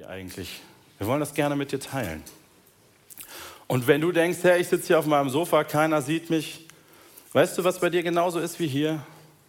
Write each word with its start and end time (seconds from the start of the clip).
Hier 0.00 0.08
eigentlich. 0.08 0.62
Wir 0.96 1.06
wollen 1.06 1.20
das 1.20 1.34
gerne 1.34 1.56
mit 1.56 1.72
dir 1.72 1.78
teilen. 1.78 2.22
Und 3.66 3.86
wenn 3.86 4.00
du 4.00 4.12
denkst, 4.12 4.38
hey, 4.40 4.58
ich 4.58 4.68
sitze 4.68 4.86
hier 4.86 4.98
auf 4.98 5.04
meinem 5.04 5.28
Sofa, 5.28 5.62
keiner 5.62 6.00
sieht 6.00 6.30
mich, 6.30 6.66
weißt 7.34 7.58
du, 7.58 7.64
was 7.64 7.80
bei 7.80 7.90
dir 7.90 8.02
genauso 8.02 8.40
ist 8.40 8.58
wie 8.60 8.66
hier? 8.66 9.04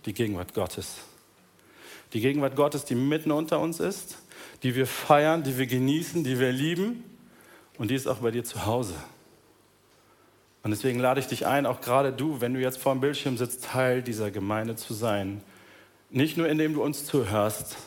Die 0.05 0.13
Gegenwart 0.13 0.53
Gottes. 0.53 0.97
Die 2.11 2.19
Gegenwart 2.19 2.57
Gottes, 2.57 2.83
die 2.83 2.95
mitten 2.95 3.31
unter 3.31 3.61
uns 3.61 3.79
ist, 3.79 4.17
die 4.61 4.75
wir 4.75 4.87
feiern, 4.87 5.41
die 5.43 5.57
wir 5.57 5.67
genießen, 5.67 6.25
die 6.25 6.37
wir 6.37 6.51
lieben 6.51 7.01
und 7.77 7.89
die 7.89 7.95
ist 7.95 8.07
auch 8.07 8.17
bei 8.17 8.31
dir 8.31 8.43
zu 8.43 8.65
Hause. 8.65 8.95
Und 10.63 10.71
deswegen 10.71 10.99
lade 10.99 11.21
ich 11.21 11.27
dich 11.27 11.47
ein, 11.47 11.65
auch 11.65 11.79
gerade 11.79 12.11
du, 12.11 12.41
wenn 12.41 12.53
du 12.53 12.59
jetzt 12.59 12.77
vor 12.77 12.93
dem 12.93 12.99
Bildschirm 12.99 13.37
sitzt, 13.37 13.63
Teil 13.63 14.01
dieser 14.01 14.31
Gemeinde 14.31 14.75
zu 14.75 14.93
sein. 14.93 15.41
Nicht 16.09 16.35
nur 16.35 16.49
indem 16.49 16.73
du 16.73 16.83
uns 16.83 17.05
zuhörst, 17.05 17.77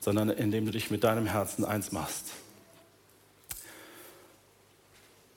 sondern 0.00 0.30
indem 0.30 0.66
du 0.66 0.72
dich 0.72 0.90
mit 0.90 1.04
deinem 1.04 1.26
Herzen 1.26 1.64
eins 1.64 1.92
machst. 1.92 2.26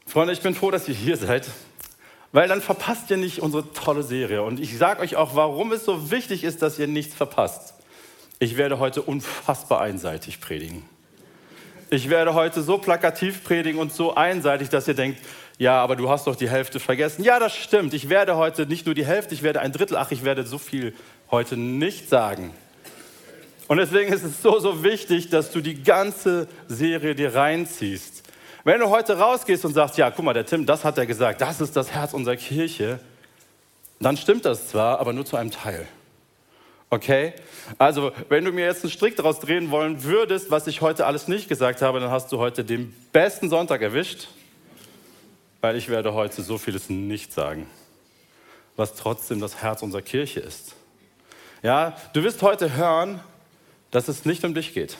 Freunde, 0.07 0.33
ich 0.33 0.41
bin 0.41 0.55
froh, 0.55 0.71
dass 0.71 0.87
ihr 0.87 0.95
hier 0.95 1.17
seid, 1.17 1.47
weil 2.31 2.47
dann 2.47 2.61
verpasst 2.61 3.09
ihr 3.09 3.17
nicht 3.17 3.39
unsere 3.39 3.71
tolle 3.73 4.03
Serie. 4.03 4.43
Und 4.43 4.59
ich 4.59 4.77
sage 4.77 5.01
euch 5.01 5.15
auch, 5.15 5.35
warum 5.35 5.71
es 5.71 5.85
so 5.85 6.11
wichtig 6.11 6.43
ist, 6.43 6.61
dass 6.61 6.79
ihr 6.79 6.87
nichts 6.87 7.13
verpasst. 7.13 7.73
Ich 8.39 8.57
werde 8.57 8.79
heute 8.79 9.01
unfassbar 9.01 9.81
einseitig 9.81 10.39
predigen. 10.39 10.83
Ich 11.89 12.09
werde 12.09 12.33
heute 12.33 12.63
so 12.63 12.77
plakativ 12.77 13.43
predigen 13.43 13.79
und 13.79 13.93
so 13.93 14.15
einseitig, 14.15 14.69
dass 14.69 14.87
ihr 14.87 14.95
denkt, 14.95 15.19
ja, 15.59 15.81
aber 15.81 15.95
du 15.95 16.09
hast 16.09 16.25
doch 16.25 16.35
die 16.35 16.49
Hälfte 16.49 16.79
vergessen. 16.79 17.23
Ja, 17.23 17.39
das 17.39 17.55
stimmt. 17.55 17.93
Ich 17.93 18.09
werde 18.09 18.35
heute 18.35 18.65
nicht 18.65 18.85
nur 18.85 18.95
die 18.95 19.05
Hälfte, 19.05 19.35
ich 19.35 19.43
werde 19.43 19.61
ein 19.61 19.71
Drittel, 19.71 19.97
ach, 19.97 20.11
ich 20.11 20.23
werde 20.23 20.43
so 20.43 20.57
viel 20.57 20.95
heute 21.29 21.55
nicht 21.55 22.09
sagen. 22.09 22.51
Und 23.67 23.77
deswegen 23.77 24.11
ist 24.11 24.23
es 24.23 24.41
so, 24.41 24.59
so 24.59 24.83
wichtig, 24.83 25.29
dass 25.29 25.51
du 25.51 25.61
die 25.61 25.81
ganze 25.83 26.47
Serie 26.67 27.15
dir 27.15 27.33
reinziehst. 27.33 28.23
Wenn 28.63 28.79
du 28.79 28.89
heute 28.89 29.17
rausgehst 29.17 29.65
und 29.65 29.73
sagst, 29.73 29.97
ja, 29.97 30.09
guck 30.11 30.23
mal, 30.23 30.33
der 30.33 30.45
Tim, 30.45 30.65
das 30.65 30.83
hat 30.83 30.97
er 30.97 31.05
gesagt, 31.05 31.41
das 31.41 31.61
ist 31.61 31.75
das 31.75 31.91
Herz 31.91 32.13
unserer 32.13 32.37
Kirche, 32.37 32.99
dann 33.99 34.17
stimmt 34.17 34.45
das 34.45 34.69
zwar, 34.69 34.99
aber 34.99 35.13
nur 35.13 35.25
zu 35.25 35.37
einem 35.37 35.51
Teil. 35.51 35.87
Okay? 36.89 37.33
Also, 37.77 38.11
wenn 38.29 38.45
du 38.45 38.51
mir 38.51 38.65
jetzt 38.65 38.83
einen 38.83 38.91
Strick 38.91 39.15
daraus 39.15 39.39
drehen 39.39 39.71
wollen 39.71 40.03
würdest, 40.03 40.51
was 40.51 40.67
ich 40.67 40.81
heute 40.81 41.05
alles 41.05 41.27
nicht 41.27 41.49
gesagt 41.49 41.81
habe, 41.81 41.99
dann 41.99 42.11
hast 42.11 42.31
du 42.31 42.37
heute 42.37 42.63
den 42.63 42.93
besten 43.11 43.49
Sonntag 43.49 43.81
erwischt, 43.81 44.27
weil 45.61 45.75
ich 45.75 45.89
werde 45.89 46.13
heute 46.13 46.43
so 46.43 46.57
vieles 46.57 46.89
nicht 46.89 47.33
sagen, 47.33 47.67
was 48.75 48.95
trotzdem 48.95 49.39
das 49.39 49.61
Herz 49.61 49.81
unserer 49.81 50.01
Kirche 50.01 50.39
ist. 50.39 50.75
Ja, 51.63 51.97
du 52.13 52.23
wirst 52.23 52.41
heute 52.41 52.75
hören, 52.75 53.21
dass 53.93 54.07
es 54.07 54.25
nicht 54.25 54.43
um 54.43 54.55
dich 54.55 54.73
geht. 54.73 54.97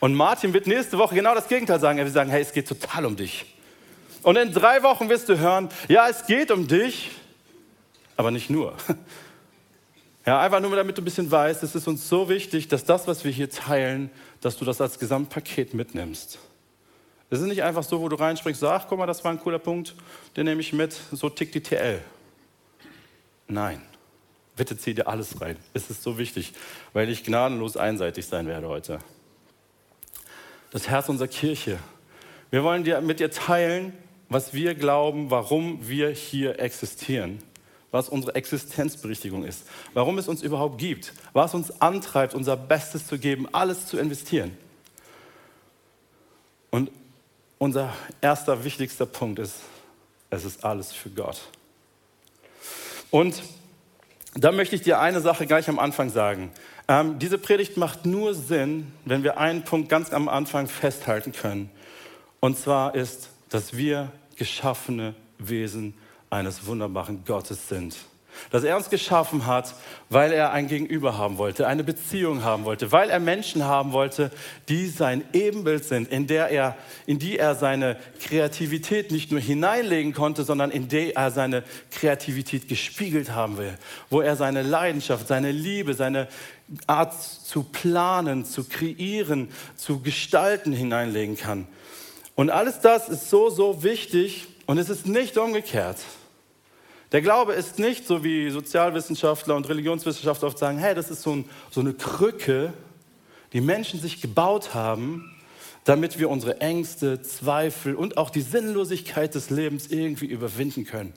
Und 0.00 0.14
Martin 0.14 0.52
wird 0.54 0.66
nächste 0.66 0.98
Woche 0.98 1.14
genau 1.14 1.34
das 1.34 1.46
Gegenteil 1.46 1.78
sagen. 1.78 1.98
Er 1.98 2.04
wird 2.04 2.14
sagen, 2.14 2.30
hey, 2.30 2.40
es 2.40 2.52
geht 2.52 2.66
total 2.66 3.04
um 3.04 3.16
dich. 3.16 3.44
Und 4.22 4.36
in 4.36 4.50
drei 4.52 4.82
Wochen 4.82 5.10
wirst 5.10 5.28
du 5.28 5.38
hören, 5.38 5.68
ja, 5.88 6.08
es 6.08 6.26
geht 6.26 6.50
um 6.50 6.66
dich, 6.66 7.10
aber 8.16 8.32
nicht 8.32 8.50
nur. 8.50 8.74
Ja, 10.26 10.40
einfach 10.40 10.60
nur, 10.60 10.74
damit 10.74 10.96
du 10.96 11.02
ein 11.02 11.04
bisschen 11.04 11.30
weißt, 11.30 11.62
es 11.62 11.74
ist 11.74 11.86
uns 11.86 12.08
so 12.08 12.30
wichtig, 12.30 12.68
dass 12.68 12.82
das, 12.82 13.06
was 13.06 13.24
wir 13.24 13.30
hier 13.30 13.50
teilen, 13.50 14.10
dass 14.40 14.56
du 14.56 14.64
das 14.64 14.80
als 14.80 14.98
Gesamtpaket 14.98 15.74
mitnimmst. 15.74 16.38
Es 17.28 17.40
ist 17.40 17.46
nicht 17.46 17.62
einfach 17.62 17.82
so, 17.82 18.00
wo 18.00 18.08
du 18.08 18.16
reinspringst, 18.16 18.58
so, 18.58 18.70
ach, 18.70 18.86
guck 18.88 18.98
mal, 18.98 19.06
das 19.06 19.22
war 19.22 19.32
ein 19.32 19.38
cooler 19.38 19.58
Punkt, 19.58 19.94
den 20.34 20.46
nehme 20.46 20.62
ich 20.62 20.72
mit, 20.72 20.98
so 21.12 21.28
tickt 21.28 21.54
die 21.54 21.62
TL. 21.62 22.00
Nein. 23.48 23.82
Bitte 24.56 24.76
zieh 24.76 24.94
dir 24.94 25.08
alles 25.08 25.40
rein. 25.40 25.56
Es 25.72 25.90
ist 25.90 26.02
so 26.02 26.16
wichtig, 26.18 26.52
weil 26.92 27.08
ich 27.08 27.24
gnadenlos 27.24 27.76
einseitig 27.76 28.26
sein 28.26 28.46
werde 28.46 28.68
heute. 28.68 28.98
Das 30.70 30.88
Herz 30.88 31.08
unserer 31.08 31.28
Kirche. 31.28 31.78
Wir 32.50 32.62
wollen 32.62 32.84
dir, 32.84 33.00
mit 33.00 33.20
dir 33.20 33.30
teilen, 33.30 33.92
was 34.28 34.54
wir 34.54 34.74
glauben, 34.74 35.30
warum 35.30 35.88
wir 35.88 36.10
hier 36.10 36.60
existieren, 36.60 37.38
was 37.90 38.08
unsere 38.08 38.34
Existenzberichtigung 38.36 39.44
ist, 39.44 39.64
warum 39.92 40.18
es 40.18 40.28
uns 40.28 40.42
überhaupt 40.42 40.78
gibt, 40.78 41.12
was 41.32 41.54
uns 41.54 41.80
antreibt, 41.80 42.34
unser 42.34 42.56
Bestes 42.56 43.06
zu 43.06 43.18
geben, 43.18 43.48
alles 43.52 43.86
zu 43.86 43.98
investieren. 43.98 44.56
Und 46.70 46.90
unser 47.58 47.92
erster 48.20 48.64
wichtigster 48.64 49.06
Punkt 49.06 49.38
ist, 49.38 49.56
es 50.30 50.44
ist 50.44 50.64
alles 50.64 50.92
für 50.92 51.10
Gott. 51.10 51.40
Und 53.10 53.42
da 54.34 54.52
möchte 54.52 54.76
ich 54.76 54.82
dir 54.82 55.00
eine 55.00 55.20
Sache 55.20 55.46
gleich 55.46 55.68
am 55.68 55.78
Anfang 55.78 56.10
sagen. 56.10 56.50
Ähm, 56.88 57.18
diese 57.18 57.38
Predigt 57.38 57.76
macht 57.76 58.04
nur 58.06 58.34
Sinn, 58.34 58.92
wenn 59.04 59.22
wir 59.22 59.38
einen 59.38 59.62
Punkt 59.64 59.88
ganz 59.88 60.12
am 60.12 60.28
Anfang 60.28 60.66
festhalten 60.66 61.32
können. 61.32 61.70
Und 62.40 62.58
zwar 62.58 62.94
ist, 62.94 63.30
dass 63.48 63.76
wir 63.76 64.12
geschaffene 64.36 65.14
Wesen 65.38 65.94
eines 66.30 66.66
wunderbaren 66.66 67.24
Gottes 67.24 67.68
sind 67.68 67.96
dass 68.50 68.64
er 68.64 68.76
uns 68.76 68.90
geschaffen 68.90 69.46
hat, 69.46 69.74
weil 70.10 70.32
er 70.32 70.52
ein 70.52 70.68
Gegenüber 70.68 71.18
haben 71.18 71.38
wollte, 71.38 71.66
eine 71.66 71.84
Beziehung 71.84 72.44
haben 72.44 72.64
wollte, 72.64 72.92
weil 72.92 73.10
er 73.10 73.20
Menschen 73.20 73.64
haben 73.64 73.92
wollte, 73.92 74.30
die 74.68 74.88
sein 74.88 75.24
Ebenbild 75.32 75.84
sind, 75.84 76.08
in, 76.10 76.26
der 76.26 76.48
er, 76.48 76.76
in 77.06 77.18
die 77.18 77.38
er 77.38 77.54
seine 77.54 77.96
Kreativität 78.20 79.10
nicht 79.10 79.30
nur 79.30 79.40
hineinlegen 79.40 80.12
konnte, 80.12 80.44
sondern 80.44 80.70
in 80.70 80.88
der 80.88 81.16
er 81.16 81.30
seine 81.30 81.64
Kreativität 81.90 82.68
gespiegelt 82.68 83.32
haben 83.32 83.58
will, 83.58 83.74
wo 84.10 84.20
er 84.20 84.36
seine 84.36 84.62
Leidenschaft, 84.62 85.28
seine 85.28 85.52
Liebe, 85.52 85.94
seine 85.94 86.28
Art 86.86 87.14
zu 87.14 87.62
planen, 87.62 88.44
zu 88.44 88.64
kreieren, 88.64 89.48
zu 89.76 90.00
gestalten 90.00 90.72
hineinlegen 90.72 91.36
kann. 91.36 91.66
Und 92.34 92.50
alles 92.50 92.80
das 92.80 93.08
ist 93.08 93.30
so, 93.30 93.50
so 93.50 93.82
wichtig 93.82 94.48
und 94.66 94.78
es 94.78 94.88
ist 94.88 95.06
nicht 95.06 95.38
umgekehrt. 95.38 95.98
Der 97.14 97.22
Glaube 97.22 97.52
ist 97.52 97.78
nicht 97.78 98.08
so 98.08 98.24
wie 98.24 98.50
Sozialwissenschaftler 98.50 99.54
und 99.54 99.68
Religionswissenschaftler 99.68 100.48
oft 100.48 100.58
sagen, 100.58 100.78
hey, 100.78 100.96
das 100.96 101.12
ist 101.12 101.22
so, 101.22 101.30
ein, 101.30 101.48
so 101.70 101.80
eine 101.80 101.94
Krücke, 101.94 102.72
die 103.52 103.60
Menschen 103.60 104.00
sich 104.00 104.20
gebaut 104.20 104.74
haben, 104.74 105.32
damit 105.84 106.18
wir 106.18 106.28
unsere 106.28 106.60
Ängste, 106.60 107.22
Zweifel 107.22 107.94
und 107.94 108.16
auch 108.16 108.30
die 108.30 108.40
Sinnlosigkeit 108.40 109.32
des 109.32 109.50
Lebens 109.50 109.86
irgendwie 109.92 110.26
überwinden 110.26 110.86
können. 110.86 111.12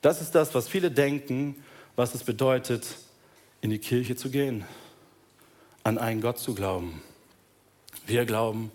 Das 0.00 0.22
ist 0.22 0.34
das, 0.34 0.54
was 0.54 0.68
viele 0.68 0.90
denken, 0.90 1.62
was 1.94 2.14
es 2.14 2.24
bedeutet, 2.24 2.96
in 3.60 3.68
die 3.68 3.78
Kirche 3.78 4.16
zu 4.16 4.30
gehen, 4.30 4.64
an 5.84 5.98
einen 5.98 6.22
Gott 6.22 6.38
zu 6.38 6.54
glauben. 6.54 7.02
Wir 8.06 8.24
glauben, 8.24 8.72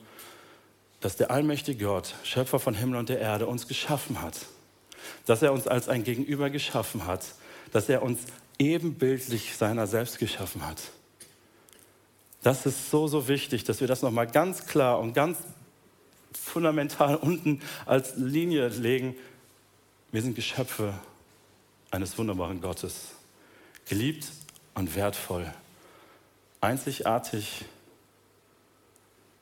dass 1.00 1.16
der 1.16 1.32
allmächtige 1.32 1.86
Gott, 1.86 2.14
Schöpfer 2.22 2.60
von 2.60 2.76
Himmel 2.76 3.00
und 3.00 3.10
der 3.10 3.20
Erde, 3.20 3.48
uns 3.48 3.68
geschaffen 3.68 4.22
hat 4.22 4.46
dass 5.26 5.42
er 5.42 5.54
uns 5.54 5.68
als 5.68 5.90
ein 5.90 6.04
Gegenüber 6.04 6.50
geschaffen 6.50 7.06
hat, 7.06 7.26
dass 7.72 7.90
er 7.90 8.02
uns 8.02 8.20
ebenbildlich 8.60 9.56
seiner 9.56 9.88
selbst 9.88 10.20
geschaffen 10.20 10.66
hat. 10.66 10.82
Das 12.42 12.66
ist 12.66 12.90
so, 12.90 13.08
so 13.08 13.28
wichtig, 13.28 13.64
dass 13.64 13.82
wir 13.82 13.88
das 13.88 14.02
nochmal 14.02 14.28
ganz 14.28 14.66
klar 14.68 15.00
und 15.00 15.14
ganz 15.14 15.38
fundamental 16.34 17.16
unten 17.16 17.62
als 17.86 18.16
Linie 18.16 18.70
legen. 18.70 19.16
Wir 20.12 20.22
sind 20.22 20.36
Geschöpfe 20.36 20.94
eines 21.92 22.18
wunderbaren 22.18 22.62
Gottes, 22.62 23.10
geliebt 23.88 24.28
und 24.76 24.96
wertvoll, 24.96 25.52
einzigartig 26.62 27.66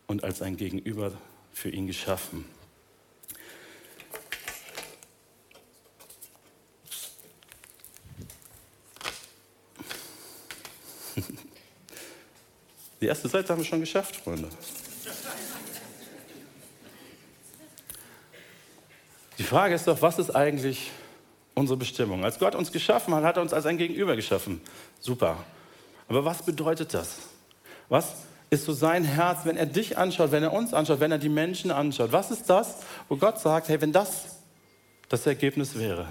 und 0.08 0.24
als 0.24 0.42
ein 0.42 0.58
Gegenüber 0.58 1.12
für 1.53 1.70
ihn 1.70 1.88
geschaffen. 1.88 2.46
Die 13.02 13.08
erste 13.08 13.28
Seite 13.28 13.50
haben 13.50 13.60
wir 13.60 13.66
schon 13.66 13.82
geschafft, 13.82 14.16
Freunde. 14.16 14.50
Die 19.38 19.44
Frage 19.44 19.76
ist 19.76 19.88
doch, 19.88 20.02
was 20.02 20.18
ist 20.18 20.34
eigentlich 20.34 20.92
unsere 21.53 21.78
Bestimmung? 21.78 22.24
Als 22.24 22.40
Gott 22.40 22.56
uns 22.56 22.72
geschaffen 22.72 23.14
hat, 23.14 23.24
hat 23.24 23.36
er 23.38 23.42
uns 23.42 23.53
als 23.53 23.66
ein 23.66 23.78
Gegenüber 23.78 24.16
geschaffen. 24.16 24.62
Super. 25.00 25.44
Aber 26.08 26.24
was 26.24 26.44
bedeutet 26.44 26.94
das? 26.94 27.18
Was 27.90 28.14
ist 28.50 28.66
so 28.66 28.74
sein 28.74 29.03
Herz, 29.03 29.40
wenn 29.44 29.58
er 29.58 29.66
dich 29.66 29.98
anschaut, 29.98 30.32
wenn 30.32 30.44
er 30.44 30.53
uns 30.53 30.74
anschaut, 30.74 31.00
wenn 31.00 31.12
er 31.12 31.18
die 31.18 31.30
Menschen 31.30 31.72
anschaut? 31.72 32.12
Was 32.12 32.32
ist 32.32 32.50
das, 32.50 32.78
wo 33.09 33.18
Gott 33.18 33.40
sagt, 33.40 33.68
hey, 33.70 33.82
wenn 33.82 33.91
das 33.91 34.38
das 35.09 35.26
Ergebnis 35.28 35.78
wäre, 35.78 36.08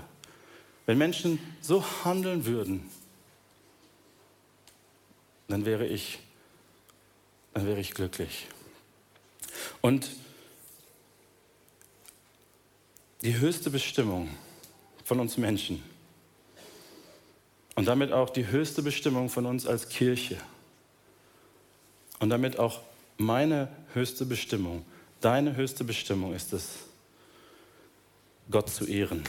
wenn 0.86 0.98
Menschen 0.98 1.38
so 1.60 1.84
handeln 2.04 2.44
würden, 2.44 2.88
dann 5.48 5.64
wäre 5.64 5.86
ich 5.86 6.18
dann 7.54 7.66
wäre 7.66 7.80
ich 7.80 7.94
glücklich. 7.94 8.46
Und 9.80 10.10
die 13.22 13.38
höchste 13.38 13.70
Bestimmung 13.70 14.28
von 15.04 15.20
uns 15.20 15.38
Menschen 15.38 15.82
und 17.74 17.86
damit 17.86 18.12
auch 18.12 18.30
die 18.30 18.48
höchste 18.48 18.82
Bestimmung 18.82 19.30
von 19.30 19.46
uns 19.46 19.66
als 19.66 19.88
Kirche 19.88 20.38
Und 22.24 22.30
damit 22.30 22.58
auch 22.58 22.80
meine 23.18 23.68
höchste 23.92 24.24
Bestimmung, 24.24 24.84
deine 25.20 25.56
höchste 25.56 25.84
Bestimmung 25.84 26.34
ist 26.34 26.52
es, 26.52 26.70
Gott 28.50 28.70
zu 28.70 28.86
ehren. 28.86 29.24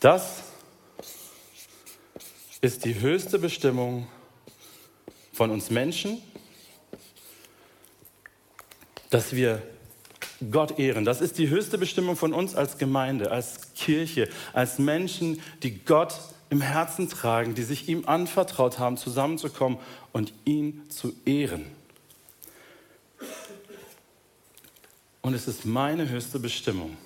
Das 0.00 0.42
ist 2.60 2.84
die 2.84 3.00
höchste 3.00 3.38
Bestimmung 3.38 4.08
von 5.32 5.50
uns 5.50 5.70
Menschen, 5.70 6.20
dass 9.10 9.34
wir 9.34 9.62
Gott 10.50 10.78
ehren. 10.78 11.04
Das 11.04 11.20
ist 11.20 11.38
die 11.38 11.48
höchste 11.48 11.78
Bestimmung 11.78 12.16
von 12.16 12.32
uns 12.32 12.54
als 12.54 12.78
Gemeinde, 12.78 13.30
als 13.30 13.74
Kirche, 13.74 14.28
als 14.52 14.78
Menschen, 14.78 15.40
die 15.62 15.78
Gott 15.78 16.14
im 16.50 16.60
Herzen 16.60 17.08
tragen, 17.08 17.54
die 17.54 17.62
sich 17.62 17.88
ihm 17.88 18.06
anvertraut 18.06 18.78
haben, 18.78 18.96
zusammenzukommen 18.96 19.78
und 20.12 20.32
ihn 20.44 20.82
zu 20.88 21.12
ehren. 21.24 21.66
Und 25.20 25.34
es 25.34 25.48
ist 25.48 25.66
meine 25.66 26.08
höchste 26.08 26.38
Bestimmung. 26.38 26.96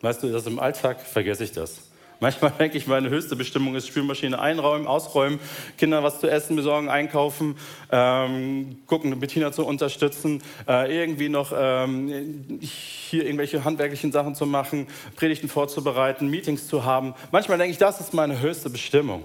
Weißt 0.00 0.22
du, 0.22 0.30
das 0.30 0.46
im 0.46 0.58
Alltag 0.58 1.00
vergesse 1.00 1.44
ich 1.44 1.52
das. 1.52 1.82
Manchmal 2.20 2.50
denke 2.58 2.78
ich, 2.78 2.86
meine 2.86 3.10
höchste 3.10 3.36
Bestimmung 3.36 3.74
ist 3.74 3.88
Spülmaschine 3.88 4.38
einräumen, 4.38 4.86
ausräumen, 4.86 5.40
Kindern 5.78 6.02
was 6.04 6.20
zu 6.20 6.28
essen 6.28 6.56
besorgen, 6.56 6.88
einkaufen, 6.88 7.56
ähm, 7.90 8.78
gucken, 8.86 9.18
Bettina 9.18 9.52
zu 9.52 9.66
unterstützen, 9.66 10.42
äh, 10.68 10.94
irgendwie 10.96 11.28
noch 11.28 11.52
ähm, 11.56 12.60
hier 12.60 13.24
irgendwelche 13.24 13.64
handwerklichen 13.64 14.12
Sachen 14.12 14.34
zu 14.34 14.46
machen, 14.46 14.86
Predigten 15.16 15.48
vorzubereiten, 15.48 16.28
Meetings 16.28 16.68
zu 16.68 16.84
haben. 16.84 17.14
Manchmal 17.32 17.58
denke 17.58 17.72
ich, 17.72 17.78
das 17.78 18.00
ist 18.00 18.14
meine 18.14 18.40
höchste 18.40 18.70
Bestimmung. 18.70 19.24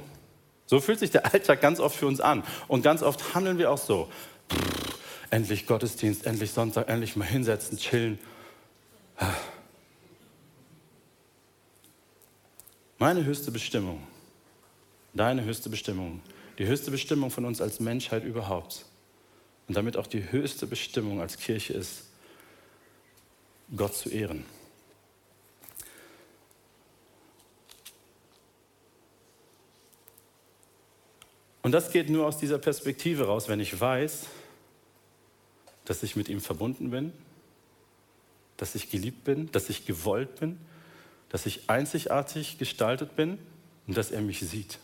So 0.65 0.79
fühlt 0.79 0.99
sich 0.99 1.09
der 1.09 1.33
Alltag 1.33 1.61
ganz 1.61 1.79
oft 1.79 1.95
für 1.95 2.05
uns 2.05 2.21
an. 2.21 2.43
Und 2.67 2.83
ganz 2.83 3.01
oft 3.01 3.33
handeln 3.33 3.57
wir 3.57 3.71
auch 3.71 3.79
so. 3.79 4.07
Pff, 4.51 4.99
endlich 5.31 5.65
Gottesdienst, 5.65 6.25
endlich 6.25 6.51
Sonntag, 6.51 6.89
endlich 6.89 7.15
mal 7.15 7.25
hinsetzen, 7.25 7.77
chillen. 7.77 8.19
Meine 13.01 13.23
höchste 13.23 13.49
Bestimmung, 13.49 14.05
deine 15.13 15.45
höchste 15.45 15.69
Bestimmung, 15.69 16.19
die 16.57 16.67
höchste 16.67 16.91
Bestimmung 16.91 17.31
von 17.31 17.45
uns 17.45 17.61
als 17.61 17.79
Menschheit 17.79 18.25
überhaupt 18.25 18.83
und 19.69 19.77
damit 19.77 19.95
auch 19.95 20.05
die 20.05 20.33
höchste 20.33 20.67
Bestimmung 20.67 21.21
als 21.21 21.37
Kirche 21.37 21.71
ist, 21.71 22.03
Gott 23.73 23.95
zu 23.95 24.09
ehren. 24.09 24.43
Und 31.61 31.71
das 31.71 31.93
geht 31.93 32.09
nur 32.09 32.25
aus 32.25 32.37
dieser 32.37 32.57
Perspektive 32.57 33.27
raus, 33.27 33.47
wenn 33.47 33.61
ich 33.61 33.79
weiß, 33.79 34.25
dass 35.85 36.03
ich 36.03 36.17
mit 36.17 36.27
ihm 36.27 36.41
verbunden 36.41 36.91
bin, 36.91 37.13
dass 38.57 38.75
ich 38.75 38.89
geliebt 38.89 39.23
bin, 39.23 39.49
dass 39.53 39.69
ich 39.69 39.85
gewollt 39.85 40.35
bin, 40.41 40.59
dass 41.29 41.45
ich 41.45 41.69
einzigartig 41.69 42.57
gestaltet 42.57 43.15
bin 43.15 43.37
und 43.87 43.97
dass 43.97 44.11
er 44.11 44.21
mich 44.21 44.39
sieht. 44.39 44.79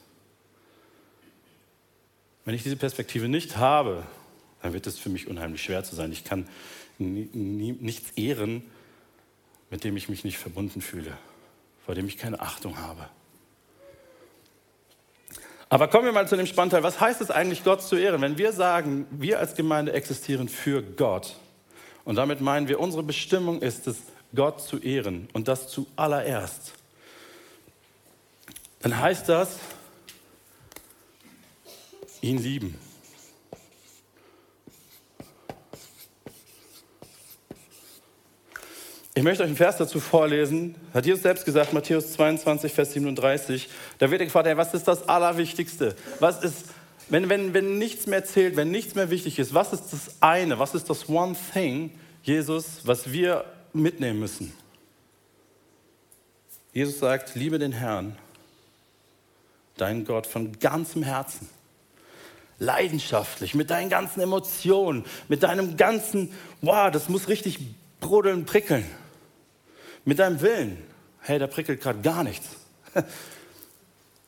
Wenn 2.45 2.53
ich 2.53 2.63
diese 2.63 2.75
Perspektive 2.75 3.27
nicht 3.27 3.57
habe, 3.57 4.03
dann 4.61 4.73
wird 4.73 4.87
es 4.87 4.99
für 4.99 5.09
mich 5.09 5.27
unheimlich 5.27 5.63
schwer 5.63 5.83
zu 5.83 5.95
sein. 5.95 6.11
Ich 6.11 6.23
kann 6.23 6.47
nichts 6.97 8.11
ehren, 8.11 8.63
mit 9.69 9.83
dem 9.83 9.97
ich 9.97 10.09
mich 10.09 10.23
nicht 10.23 10.37
verbunden 10.37 10.81
fühle, 10.81 11.17
vor 11.85 11.95
dem 11.95 12.07
ich 12.07 12.17
keine 12.17 12.39
Achtung 12.39 12.77
habe. 12.77 13.09
Aber 15.67 15.87
kommen 15.87 16.05
wir 16.05 16.11
mal 16.11 16.27
zu 16.27 16.37
dem 16.37 16.45
Spannteil. 16.45 16.83
Was 16.83 16.99
heißt 16.99 17.21
es 17.21 17.31
eigentlich, 17.31 17.63
Gott 17.63 17.81
zu 17.81 17.95
ehren? 17.95 18.21
Wenn 18.21 18.37
wir 18.37 18.53
sagen, 18.53 19.07
wir 19.09 19.39
als 19.39 19.55
Gemeinde 19.55 19.93
existieren 19.93 20.47
für 20.47 20.83
Gott, 20.83 21.35
und 22.05 22.15
damit 22.15 22.39
meinen 22.39 22.67
wir, 22.67 22.79
unsere 22.79 23.01
Bestimmung 23.01 23.61
ist 23.61 23.87
es, 23.87 23.97
Gott 24.35 24.61
zu 24.61 24.77
ehren 24.79 25.29
und 25.33 25.47
das 25.47 25.69
zuallererst, 25.69 26.73
dann 28.81 28.99
heißt 28.99 29.29
das, 29.29 29.57
ihn 32.21 32.37
lieben. 32.37 32.77
Ich 39.17 39.23
möchte 39.23 39.43
euch 39.43 39.47
einen 39.47 39.55
Vers 39.55 39.77
dazu 39.77 40.01
vorlesen. 40.01 40.75
Hat 40.93 41.05
Jesus 41.05 41.23
selbst 41.23 41.45
gesagt, 41.45 41.71
Matthäus 41.71 42.11
22, 42.11 42.73
Vers 42.73 42.91
37. 42.91 43.69
Da 43.97 44.11
wird 44.11 44.19
er 44.19 44.25
gefragt, 44.25 44.45
hey, 44.45 44.57
was 44.57 44.73
ist 44.73 44.89
das 44.89 45.07
Allerwichtigste? 45.07 45.95
Was 46.19 46.43
ist, 46.43 46.65
wenn, 47.07 47.29
wenn, 47.29 47.53
wenn 47.53 47.77
nichts 47.77 48.07
mehr 48.07 48.25
zählt, 48.25 48.57
wenn 48.57 48.71
nichts 48.71 48.93
mehr 48.93 49.09
wichtig 49.09 49.39
ist, 49.39 49.53
was 49.53 49.71
ist 49.71 49.93
das 49.93 50.21
eine, 50.21 50.59
was 50.59 50.75
ist 50.75 50.89
das 50.89 51.07
One 51.07 51.33
Thing, 51.53 51.91
Jesus, 52.23 52.81
was 52.83 53.13
wir 53.13 53.45
mitnehmen 53.81 54.19
müssen. 54.19 54.53
Jesus 56.73 56.99
sagt, 56.99 57.35
liebe 57.35 57.57
den 57.57 57.71
Herrn, 57.71 58.17
deinen 59.77 60.05
Gott 60.05 60.27
von 60.27 60.59
ganzem 60.59 61.03
Herzen, 61.03 61.49
leidenschaftlich, 62.59 63.55
mit 63.55 63.69
deinen 63.69 63.89
ganzen 63.89 64.21
Emotionen, 64.21 65.05
mit 65.27 65.43
deinem 65.43 65.77
ganzen, 65.77 66.31
wow, 66.61 66.91
das 66.91 67.09
muss 67.09 67.27
richtig 67.27 67.59
brodeln, 67.99 68.45
prickeln, 68.45 68.85
mit 70.03 70.19
deinem 70.19 70.41
Willen. 70.41 70.77
Hey, 71.21 71.39
da 71.39 71.47
prickelt 71.47 71.81
gerade 71.81 72.01
gar 72.01 72.23
nichts. 72.23 72.47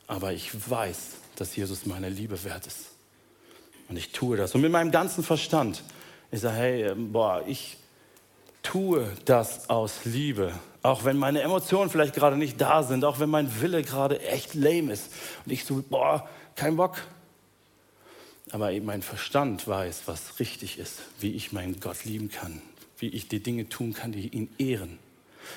Aber 0.06 0.32
ich 0.32 0.50
weiß, 0.70 1.16
dass 1.36 1.54
Jesus 1.54 1.86
meine 1.86 2.08
Liebe 2.08 2.42
wert 2.44 2.66
ist. 2.66 2.90
Und 3.88 3.96
ich 3.96 4.12
tue 4.12 4.36
das. 4.36 4.54
Und 4.54 4.60
mit 4.60 4.72
meinem 4.72 4.90
ganzen 4.90 5.22
Verstand. 5.22 5.82
Ich 6.30 6.40
sage, 6.40 6.56
hey, 6.56 6.94
boah, 6.94 7.44
ich, 7.46 7.76
tue 8.68 9.10
das 9.24 9.70
aus 9.70 10.04
Liebe. 10.04 10.52
Auch 10.82 11.04
wenn 11.04 11.16
meine 11.16 11.40
Emotionen 11.40 11.90
vielleicht 11.90 12.14
gerade 12.14 12.36
nicht 12.36 12.60
da 12.60 12.82
sind, 12.82 13.04
auch 13.04 13.18
wenn 13.18 13.30
mein 13.30 13.62
Wille 13.62 13.82
gerade 13.82 14.20
echt 14.20 14.54
lame 14.54 14.92
ist 14.92 15.10
und 15.44 15.52
ich 15.52 15.64
so, 15.64 15.82
boah, 15.88 16.28
kein 16.54 16.76
Bock. 16.76 16.98
Aber 18.50 18.72
eben 18.72 18.86
mein 18.86 19.02
Verstand 19.02 19.66
weiß, 19.66 20.02
was 20.06 20.38
richtig 20.38 20.78
ist, 20.78 21.00
wie 21.18 21.32
ich 21.32 21.52
meinen 21.52 21.80
Gott 21.80 22.04
lieben 22.04 22.30
kann, 22.30 22.60
wie 22.98 23.08
ich 23.08 23.28
die 23.28 23.42
Dinge 23.42 23.68
tun 23.68 23.94
kann, 23.94 24.12
die 24.12 24.28
ihn 24.28 24.50
ehren. 24.58 24.98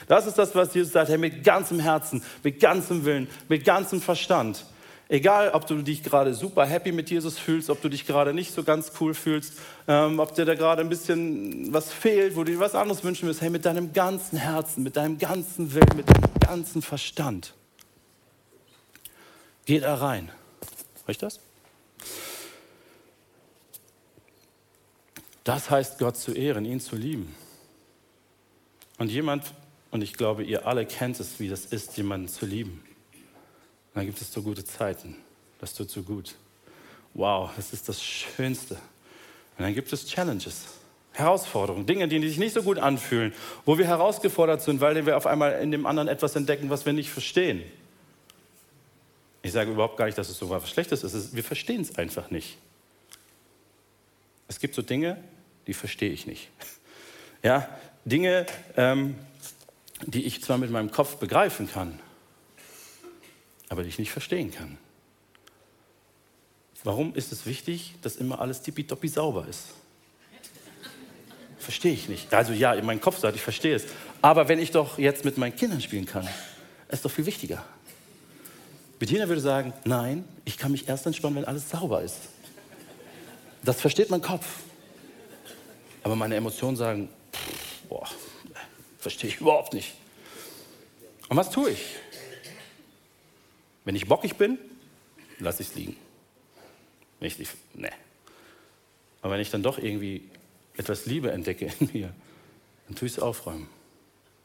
Das 0.08 0.26
ist 0.26 0.38
das, 0.38 0.56
was 0.56 0.74
Jesus 0.74 0.94
sagt, 0.94 1.10
hey, 1.10 1.18
mit 1.18 1.44
ganzem 1.44 1.80
Herzen, 1.80 2.24
mit 2.44 2.62
ganzem 2.62 3.04
Willen, 3.04 3.28
mit 3.50 3.66
ganzem 3.66 4.02
Verstand. 4.02 4.66
Egal, 5.12 5.50
ob 5.50 5.68
du 5.68 5.82
dich 5.82 6.04
gerade 6.04 6.34
super 6.34 6.66
happy 6.66 6.94
mit 6.94 7.10
Jesus 7.10 7.38
fühlst, 7.38 7.70
ob 7.70 7.82
du 7.82 7.90
dich 7.90 8.08
gerade 8.08 8.34
nicht 8.34 8.54
so 8.54 8.64
ganz 8.64 8.94
cool 9.02 9.14
fühlst, 9.14 9.56
ähm, 9.86 10.20
ob 10.20 10.34
dir 10.36 10.46
da 10.46 10.56
gerade 10.56 10.82
ein 10.82 10.88
bisschen 10.88 11.74
was 11.74 11.92
fehlt, 11.92 12.38
wo 12.38 12.46
du 12.46 12.54
dir 12.54 12.60
was 12.60 12.76
anderes 12.76 13.04
wünschen 13.04 13.28
willst, 13.28 13.42
hey, 13.42 13.50
mit 13.50 13.66
deinem 13.66 13.92
ganzen 13.92 14.38
Herzen, 14.38 14.84
mit 14.84 14.96
deinem 14.96 15.18
ganzen 15.18 15.74
Willen, 15.74 15.98
mit 15.98 16.10
deinem 16.10 16.40
ganzen 16.40 16.82
Verstand. 16.82 17.54
Geh 19.66 19.82
da 19.82 19.96
rein. 19.96 20.32
Reicht 21.06 21.24
das? 21.24 21.42
Das 25.44 25.70
heißt, 25.70 26.00
Gott 26.00 26.16
zu 26.16 26.32
ehren, 26.32 26.64
ihn 26.64 26.80
zu 26.80 26.96
lieben. 26.96 27.36
Und 28.98 29.12
jemand, 29.12 29.54
und 29.90 30.04
ich 30.04 30.14
glaube, 30.14 30.46
ihr 30.46 30.66
alle 30.66 30.86
kennt 30.86 31.20
es, 31.20 31.42
wie 31.42 31.50
das 31.50 31.66
ist, 31.66 31.98
jemanden 31.98 32.30
zu 32.30 32.46
lieben. 32.46 32.82
Dann 33.94 34.06
gibt 34.06 34.22
es 34.22 34.32
so 34.32 34.42
gute 34.42 34.64
Zeiten. 34.64 35.16
Das 35.60 35.74
tut 35.74 35.90
so 35.90 36.02
gut. 36.02 36.36
Wow, 37.14 37.52
das 37.56 37.74
ist 37.74 37.90
das 37.90 38.02
Schönste. 38.02 38.76
Und 39.58 39.66
dann 39.66 39.76
gibt 39.76 39.92
es 39.92 40.06
Challenges, 40.06 40.66
Herausforderungen, 41.14 41.86
Dinge, 41.86 42.08
die 42.08 42.26
sich 42.28 42.38
nicht 42.38 42.54
so 42.54 42.64
gut 42.64 42.80
anfühlen, 42.80 43.34
wo 43.66 43.78
wir 43.78 43.86
herausgefordert 43.86 44.62
sind, 44.62 44.80
weil 44.82 45.06
wir 45.06 45.18
auf 45.18 45.28
einmal 45.28 45.62
in 45.62 45.72
dem 45.72 45.86
anderen 45.86 46.08
etwas 46.08 46.36
entdecken, 46.36 46.70
was 46.70 46.86
wir 46.86 46.94
nicht 46.94 47.10
verstehen. 47.10 47.64
Ich 49.44 49.52
sage 49.52 49.72
überhaupt 49.72 49.98
gar 49.98 50.06
nicht, 50.06 50.18
dass 50.18 50.30
es 50.30 50.38
so 50.38 50.50
was 50.50 50.70
Schlechtes 50.70 51.04
ist. 51.04 51.36
Wir 51.36 51.44
verstehen 51.44 51.82
es 51.82 51.96
einfach 51.98 52.30
nicht. 52.32 52.58
Es 54.48 54.60
gibt 54.60 54.76
so 54.76 54.82
Dinge, 54.82 55.22
die 55.68 55.74
verstehe 55.74 56.12
ich 56.12 56.26
nicht. 56.28 56.50
Ja, 57.44 57.68
Dinge, 58.06 58.46
ähm, 58.78 59.16
die 60.06 60.26
ich 60.26 60.44
zwar 60.44 60.60
mit 60.60 60.70
meinem 60.70 60.92
Kopf 60.92 61.16
begreifen 61.16 61.68
kann, 61.68 62.00
aber 63.72 63.84
die 63.84 63.90
ich 63.90 64.00
nicht 64.00 64.12
verstehen 64.12 64.52
kann. 64.52 64.78
Warum 66.84 67.16
ist 67.16 67.32
es 67.32 67.46
wichtig, 67.46 67.96
dass 68.02 68.18
immer 68.18 68.42
alles 68.42 68.62
tippitoppi 68.62 69.08
sauber 69.08 69.48
ist? 69.48 69.68
Verstehe 71.58 71.94
ich 71.94 72.10
nicht. 72.10 72.34
Also 72.34 72.52
ja, 72.52 72.74
in 72.74 72.86
meinem 72.86 73.00
Kopf 73.00 73.20
sagt, 73.20 73.38
ich 73.38 73.42
verstehe 73.42 73.76
es. 73.76 73.86
Aber 74.22 74.50
wenn 74.50 74.60
ich 74.60 74.72
doch 74.72 74.98
jetzt 74.98 75.24
mit 75.24 75.38
meinen 75.38 75.56
Kindern 75.56 75.80
spielen 75.80 76.06
kann, 76.06 76.28
ist 76.90 77.06
doch 77.06 77.12
viel 77.12 77.26
wichtiger. 77.26 77.64
Bettina 79.00 79.30
würde 79.30 79.40
sagen, 79.40 79.72
nein, 79.86 80.26
ich 80.44 80.58
kann 80.58 80.74
mich 80.74 80.90
erst 80.90 81.06
entspannen, 81.06 81.38
wenn 81.38 81.46
alles 81.46 81.70
sauber 81.70 82.02
ist. 82.02 82.18
Das 83.64 83.80
versteht 83.80 84.10
mein 84.10 84.22
Kopf. 84.22 84.46
Aber 86.04 86.18
meine 86.18 86.36
Emotionen 86.36 86.76
sagen, 86.76 87.08
pff, 87.32 87.88
boah, 87.88 88.08
verstehe 89.00 89.30
ich 89.30 89.40
überhaupt 89.40 89.74
nicht. 89.74 89.94
Und 91.30 91.38
was 91.38 91.50
tue 91.52 91.70
ich? 91.70 91.80
Wenn 93.84 93.96
ich 93.96 94.08
bockig 94.08 94.36
bin, 94.36 94.58
lasse 95.40 95.64
ich 95.64 95.70
es 95.70 95.76
liegen. 95.76 95.96
Wenn 97.20 97.28
ich 97.28 97.38
nicht. 97.38 97.52
Aber 99.22 99.34
wenn 99.34 99.42
ich 99.42 99.52
dann 99.52 99.64
doch 99.64 99.78
irgendwie 99.78 100.30
etwas 100.78 101.06
Liebe 101.06 101.32
entdecke 101.32 101.72
in 101.80 101.90
mir, 101.94 102.14
dann 102.88 102.96
tue 102.96 103.08
ich 103.08 103.14
es 103.14 103.20
aufräumen. 103.20 103.68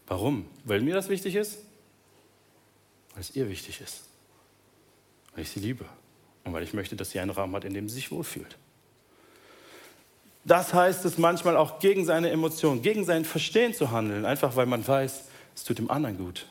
Warum? 0.07 0.47
Weil 0.65 0.81
mir 0.81 0.95
das 0.95 1.09
wichtig 1.09 1.35
ist? 1.35 1.59
Weil 3.15 3.21
es 3.23 3.35
ihr 3.35 3.49
wichtig 3.49 3.81
ist. 3.81 4.03
Weil 5.35 5.43
ich 5.43 5.51
sie 5.51 5.61
liebe. 5.61 5.87
Und 6.45 6.53
weil 6.53 6.63
ich 6.63 6.75
möchte, 6.75 6.97
dass 6.97 7.11
sie 7.11 7.19
einen 7.19 7.31
Raum 7.31 7.55
hat, 7.57 7.65
in 7.65 7.75
dem 7.75 7.89
sie 7.89 7.97
sich 7.97 8.11
wohlfühlt. 8.11 8.57
Das 10.45 10.73
heißt 10.73 11.05
es 11.05 11.19
manchmal 11.19 11.57
auch 11.57 11.81
gegen 11.81 12.05
seine 12.05 12.31
Emotionen, 12.31 12.81
gegen 12.81 13.05
sein 13.05 13.25
Verstehen 13.25 13.75
zu 13.75 13.91
handeln, 13.91 14.25
einfach 14.25 14.55
weil 14.55 14.67
man 14.67 14.87
weiß, 14.87 15.25
es 15.57 15.65
tut 15.65 15.79
dem 15.79 15.91
anderen 15.91 16.19
gut. 16.19 16.47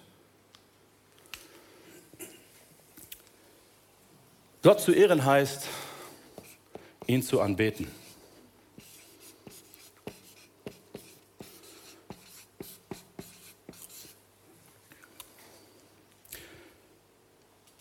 Gott 4.66 4.82
zu 4.82 4.94
ehren 4.94 5.24
heißt, 5.24 5.68
ihn 7.06 7.22
zu 7.22 7.40
anbeten. 7.40 7.88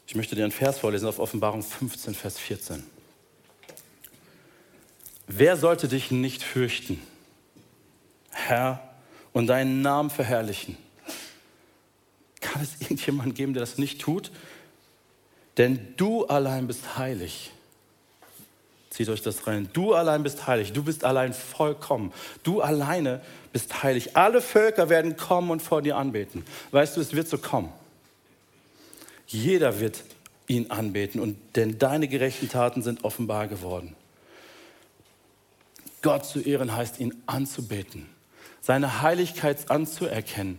Ich 0.06 0.14
möchte 0.14 0.36
dir 0.36 0.42
einen 0.42 0.52
Vers 0.52 0.78
vorlesen 0.78 1.08
auf 1.08 1.20
Offenbarung 1.20 1.62
15, 1.62 2.14
Vers 2.14 2.38
14. 2.38 2.84
Wer 5.26 5.56
sollte 5.56 5.88
dich 5.88 6.10
nicht 6.10 6.42
fürchten, 6.42 7.00
Herr, 8.28 8.94
und 9.32 9.46
deinen 9.46 9.80
Namen 9.80 10.10
verherrlichen? 10.10 10.76
Kann 12.42 12.60
es 12.60 12.78
irgendjemanden 12.82 13.32
geben, 13.32 13.54
der 13.54 13.60
das 13.60 13.78
nicht 13.78 14.02
tut? 14.02 14.30
Denn 15.56 15.94
du 15.96 16.24
allein 16.26 16.66
bist 16.66 16.96
heilig. 16.98 17.50
Zieht 18.90 19.08
euch 19.08 19.22
das 19.22 19.46
rein. 19.46 19.68
Du 19.72 19.94
allein 19.94 20.22
bist 20.22 20.46
heilig. 20.46 20.72
Du 20.72 20.84
bist 20.84 21.04
allein 21.04 21.32
vollkommen. 21.32 22.12
Du 22.42 22.60
alleine 22.60 23.20
bist 23.52 23.82
heilig. 23.82 24.16
Alle 24.16 24.40
Völker 24.40 24.88
werden 24.88 25.16
kommen 25.16 25.50
und 25.50 25.62
vor 25.62 25.82
dir 25.82 25.96
anbeten. 25.96 26.44
Weißt 26.70 26.96
du, 26.96 27.00
es 27.00 27.12
wird 27.12 27.28
so 27.28 27.38
kommen. 27.38 27.72
Jeder 29.26 29.80
wird 29.80 30.04
ihn 30.46 30.70
anbeten, 30.70 31.20
und 31.20 31.36
denn 31.56 31.78
deine 31.78 32.08
gerechten 32.08 32.48
Taten 32.48 32.82
sind 32.82 33.04
offenbar 33.04 33.48
geworden. 33.48 33.96
Gott 36.02 36.26
zu 36.26 36.40
ehren 36.40 36.76
heißt, 36.76 37.00
ihn 37.00 37.14
anzubeten, 37.26 38.06
seine 38.60 39.00
Heiligkeit 39.00 39.70
anzuerkennen, 39.70 40.58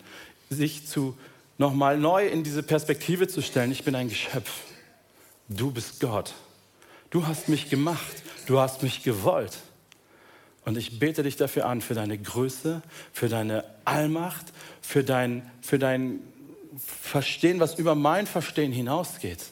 sich 0.49 0.87
zu 0.87 1.15
nochmal 1.57 1.97
neu 1.97 2.27
in 2.27 2.43
diese 2.43 2.63
Perspektive 2.63 3.27
zu 3.27 3.41
stellen. 3.41 3.71
Ich 3.71 3.83
bin 3.83 3.95
ein 3.95 4.09
Geschöpf. 4.09 4.51
Du 5.47 5.71
bist 5.71 5.99
Gott. 5.99 6.33
Du 7.09 7.27
hast 7.27 7.49
mich 7.49 7.69
gemacht. 7.69 8.23
Du 8.47 8.59
hast 8.59 8.83
mich 8.83 9.03
gewollt. 9.03 9.57
Und 10.65 10.77
ich 10.77 10.97
bete 10.99 11.21
dich 11.21 11.35
dafür 11.35 11.67
an, 11.67 11.81
für 11.81 11.93
deine 11.93 12.17
Größe, 12.17 12.81
für 13.13 13.29
deine 13.29 13.63
Allmacht, 13.85 14.47
für 14.81 15.03
dein, 15.03 15.49
für 15.61 15.77
dein 15.77 16.19
Verstehen, 16.77 17.59
was 17.59 17.75
über 17.75 17.93
mein 17.93 18.25
Verstehen 18.25 18.71
hinausgeht. 18.71 19.45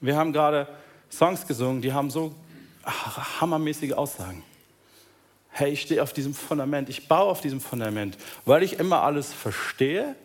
Wir 0.00 0.16
haben 0.16 0.32
gerade 0.32 0.66
Songs 1.10 1.46
gesungen, 1.46 1.82
die 1.82 1.92
haben 1.92 2.10
so 2.10 2.34
hammermäßige 2.84 3.92
Aussagen. 3.92 4.42
Hey, 5.50 5.72
ich 5.72 5.82
stehe 5.82 6.02
auf 6.02 6.12
diesem 6.12 6.34
Fundament, 6.34 6.88
ich 6.88 7.06
baue 7.06 7.30
auf 7.30 7.40
diesem 7.40 7.60
Fundament, 7.60 8.18
weil 8.44 8.62
ich 8.62 8.78
immer 8.78 9.02
alles 9.02 9.32
verstehe? 9.32 10.16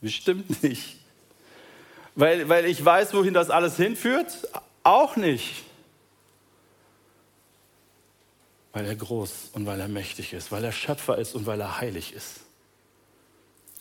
Bestimmt 0.00 0.62
nicht. 0.62 1.03
Weil, 2.14 2.48
weil 2.48 2.66
ich 2.66 2.84
weiß, 2.84 3.14
wohin 3.14 3.34
das 3.34 3.50
alles 3.50 3.76
hinführt? 3.76 4.48
Auch 4.82 5.16
nicht. 5.16 5.64
Weil 8.72 8.86
er 8.86 8.96
groß 8.96 9.50
und 9.52 9.66
weil 9.66 9.80
er 9.80 9.88
mächtig 9.88 10.32
ist, 10.32 10.52
weil 10.52 10.64
er 10.64 10.72
Schöpfer 10.72 11.18
ist 11.18 11.34
und 11.34 11.46
weil 11.46 11.60
er 11.60 11.80
heilig 11.80 12.12
ist. 12.12 12.40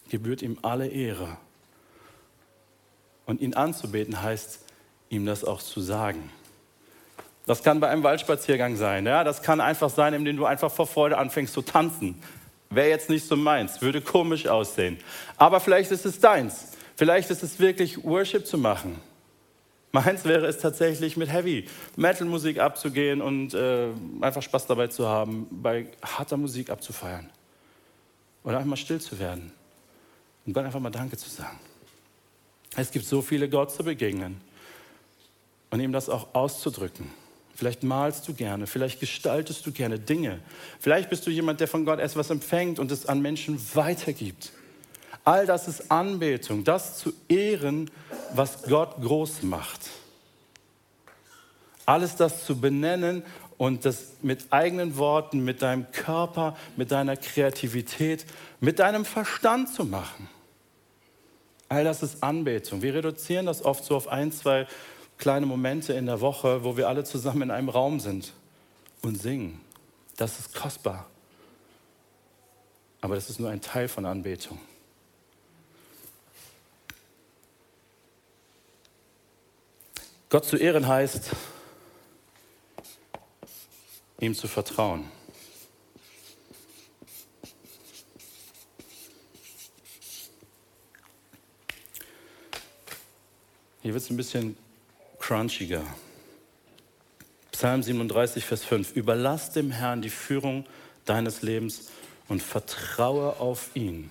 Gebührt 0.09 0.41
ihm 0.41 0.59
alle 0.61 0.87
Ehre. 0.87 1.37
Und 3.25 3.41
ihn 3.41 3.53
anzubeten 3.53 4.21
heißt, 4.21 4.59
ihm 5.09 5.25
das 5.25 5.43
auch 5.43 5.61
zu 5.61 5.81
sagen. 5.81 6.29
Das 7.45 7.63
kann 7.63 7.79
bei 7.79 7.89
einem 7.89 8.03
Waldspaziergang 8.03 8.75
sein. 8.75 9.05
Ja? 9.05 9.23
Das 9.23 9.41
kann 9.41 9.61
einfach 9.61 9.89
sein, 9.89 10.13
indem 10.13 10.37
du 10.37 10.45
einfach 10.45 10.71
vor 10.71 10.87
Freude 10.87 11.17
anfängst 11.17 11.53
zu 11.53 11.61
tanzen. 11.61 12.21
Wäre 12.69 12.89
jetzt 12.89 13.09
nicht 13.09 13.27
so 13.27 13.35
meins, 13.35 13.81
würde 13.81 14.01
komisch 14.01 14.47
aussehen. 14.47 14.97
Aber 15.37 15.59
vielleicht 15.59 15.91
ist 15.91 16.05
es 16.05 16.19
deins. 16.19 16.72
Vielleicht 16.95 17.29
ist 17.29 17.43
es 17.43 17.59
wirklich 17.59 18.03
Worship 18.03 18.45
zu 18.45 18.57
machen. 18.57 19.00
Meins 19.91 20.25
wäre 20.25 20.47
es 20.47 20.57
tatsächlich 20.57 21.17
mit 21.17 21.31
Heavy 21.31 21.67
Metal 21.95 22.25
Musik 22.25 22.59
abzugehen 22.59 23.21
und 23.21 23.53
äh, 23.53 23.89
einfach 24.21 24.41
Spaß 24.41 24.65
dabei 24.65 24.88
zu 24.88 25.07
haben, 25.07 25.47
bei 25.51 25.85
harter 26.01 26.38
Musik 26.38 26.71
abzufeiern. 26.71 27.29
Oder 28.43 28.57
einfach 28.57 28.69
mal 28.69 28.75
still 28.75 29.00
zu 29.00 29.19
werden 29.19 29.51
und 30.45 30.53
Gott 30.53 30.65
einfach 30.65 30.79
mal 30.79 30.89
Danke 30.89 31.15
zu 31.15 31.29
sagen. 31.29 31.59
Es 32.75 32.89
gibt 32.89 33.05
so 33.05 33.21
viele 33.21 33.47
Gott 33.50 33.71
zu 33.71 33.83
begegnen 33.83 34.41
und 35.69 35.79
ihm 35.79 35.93
das 35.93 36.09
auch 36.09 36.33
auszudrücken. 36.33 37.09
Vielleicht 37.55 37.83
malst 37.83 38.27
du 38.27 38.33
gerne, 38.33 38.65
vielleicht 38.65 39.00
gestaltest 39.00 39.65
du 39.65 39.71
gerne 39.71 40.00
Dinge. 40.00 40.39
Vielleicht 40.79 41.12
bist 41.12 41.27
du 41.27 41.29
jemand, 41.29 41.59
der 41.59 41.67
von 41.67 41.85
Gott 41.85 42.00
etwas 42.00 42.31
empfängt 42.31 42.79
und 42.79 42.91
es 42.91 43.05
an 43.05 43.21
Menschen 43.21 43.59
weitergibt. 43.75 44.53
All 45.25 45.45
das 45.45 45.67
ist 45.67 45.89
Anbetung, 45.89 46.63
das 46.63 46.97
zu 46.97 47.13
ehren, 47.29 47.89
was 48.33 48.63
Gott 48.63 49.01
groß 49.01 49.43
macht. 49.43 49.89
Alles 51.85 52.15
das 52.15 52.45
zu 52.45 52.59
benennen 52.59 53.23
und 53.57 53.85
das 53.85 54.13
mit 54.21 54.51
eigenen 54.51 54.97
Worten, 54.97 55.43
mit 55.43 55.61
deinem 55.61 55.91
Körper, 55.91 56.57
mit 56.75 56.91
deiner 56.91 57.15
Kreativität, 57.15 58.25
mit 58.59 58.79
deinem 58.79 59.05
Verstand 59.05 59.73
zu 59.73 59.85
machen. 59.85 60.29
All 61.69 61.83
das 61.83 62.03
ist 62.03 62.21
Anbetung. 62.23 62.81
Wir 62.81 62.93
reduzieren 62.93 63.45
das 63.45 63.63
oft 63.63 63.83
so 63.83 63.95
auf 63.95 64.07
ein, 64.07 64.31
zwei 64.31 64.67
kleine 65.17 65.45
Momente 65.45 65.93
in 65.93 66.05
der 66.05 66.21
Woche, 66.21 66.63
wo 66.63 66.75
wir 66.77 66.89
alle 66.89 67.03
zusammen 67.03 67.43
in 67.43 67.51
einem 67.51 67.69
Raum 67.69 67.99
sind 67.99 68.33
und 69.01 69.21
singen. 69.21 69.61
Das 70.17 70.39
ist 70.39 70.53
kostbar. 70.53 71.07
Aber 73.01 73.15
das 73.15 73.29
ist 73.29 73.39
nur 73.39 73.49
ein 73.49 73.61
Teil 73.61 73.87
von 73.87 74.05
Anbetung. 74.05 74.59
Gott 80.33 80.45
zu 80.45 80.57
ehren 80.57 80.87
heißt, 80.87 81.29
ihm 84.19 84.33
zu 84.33 84.47
vertrauen. 84.47 85.05
Hier 93.83 93.93
wird 93.93 94.03
es 94.03 94.09
ein 94.09 94.17
bisschen 94.17 94.57
crunchiger. 95.19 95.83
Psalm 97.51 97.83
37, 97.83 98.43
Vers 98.43 98.63
5. 98.63 98.93
Überlass 98.95 99.51
dem 99.51 99.69
Herrn 99.69 100.01
die 100.01 100.09
Führung 100.09 100.65
deines 101.05 101.43
Lebens 101.43 101.91
und 102.27 102.41
vertraue 102.41 103.39
auf 103.39 103.75
ihn. 103.75 104.09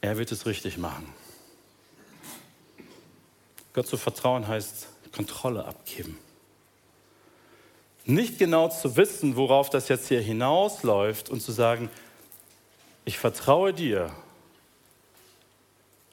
Er 0.00 0.18
wird 0.18 0.32
es 0.32 0.44
richtig 0.44 0.76
machen. 0.76 1.21
Gott 3.72 3.86
zu 3.86 3.96
vertrauen 3.96 4.46
heißt 4.48 4.88
Kontrolle 5.12 5.64
abgeben. 5.64 6.18
Nicht 8.04 8.38
genau 8.38 8.68
zu 8.68 8.96
wissen, 8.96 9.36
worauf 9.36 9.70
das 9.70 9.88
jetzt 9.88 10.08
hier 10.08 10.20
hinausläuft 10.20 11.28
und 11.28 11.40
zu 11.40 11.52
sagen, 11.52 11.88
ich 13.04 13.18
vertraue 13.18 13.72
dir. 13.72 14.10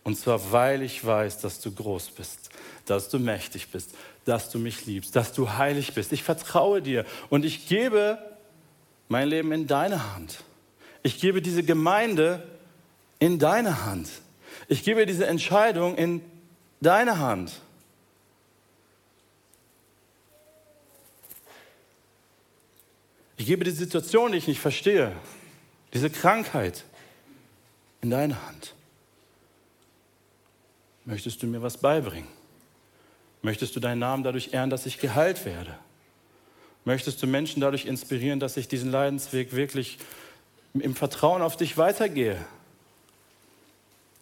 Und 0.03 0.15
zwar, 0.15 0.51
weil 0.51 0.83
ich 0.83 1.03
weiß, 1.03 1.39
dass 1.39 1.59
du 1.59 1.71
groß 1.71 2.11
bist, 2.11 2.49
dass 2.85 3.09
du 3.09 3.19
mächtig 3.19 3.69
bist, 3.69 3.95
dass 4.25 4.49
du 4.49 4.59
mich 4.59 4.85
liebst, 4.85 5.15
dass 5.15 5.33
du 5.33 5.51
heilig 5.53 5.93
bist. 5.93 6.11
Ich 6.11 6.23
vertraue 6.23 6.81
dir 6.81 7.05
und 7.29 7.45
ich 7.45 7.67
gebe 7.67 8.17
mein 9.07 9.27
Leben 9.27 9.51
in 9.51 9.67
deine 9.67 10.13
Hand. 10.13 10.43
Ich 11.01 11.19
gebe 11.19 11.41
diese 11.41 11.63
Gemeinde 11.63 12.43
in 13.17 13.39
deine 13.39 13.85
Hand. 13.85 14.09
Ich 14.67 14.83
gebe 14.83 15.05
diese 15.05 15.25
Entscheidung 15.25 15.95
in 15.95 16.21
deine 16.81 17.19
Hand. 17.19 17.59
Ich 23.37 23.45
gebe 23.45 23.63
die 23.63 23.71
Situation, 23.71 24.31
die 24.31 24.37
ich 24.37 24.47
nicht 24.47 24.59
verstehe, 24.59 25.15
diese 25.93 26.09
Krankheit 26.09 26.83
in 28.01 28.09
deine 28.09 28.45
Hand. 28.45 28.75
Möchtest 31.05 31.41
du 31.41 31.47
mir 31.47 31.61
was 31.61 31.77
beibringen? 31.77 32.27
Möchtest 33.41 33.75
du 33.75 33.79
deinen 33.79 33.99
Namen 33.99 34.23
dadurch 34.23 34.53
ehren, 34.53 34.69
dass 34.69 34.85
ich 34.85 34.99
geheilt 34.99 35.45
werde? 35.45 35.77
Möchtest 36.85 37.23
du 37.23 37.27
Menschen 37.27 37.61
dadurch 37.61 37.85
inspirieren, 37.85 38.39
dass 38.39 38.57
ich 38.57 38.67
diesen 38.67 38.91
Leidensweg 38.91 39.53
wirklich 39.53 39.97
im 40.73 40.95
Vertrauen 40.95 41.41
auf 41.41 41.55
dich 41.55 41.77
weitergehe? 41.77 42.45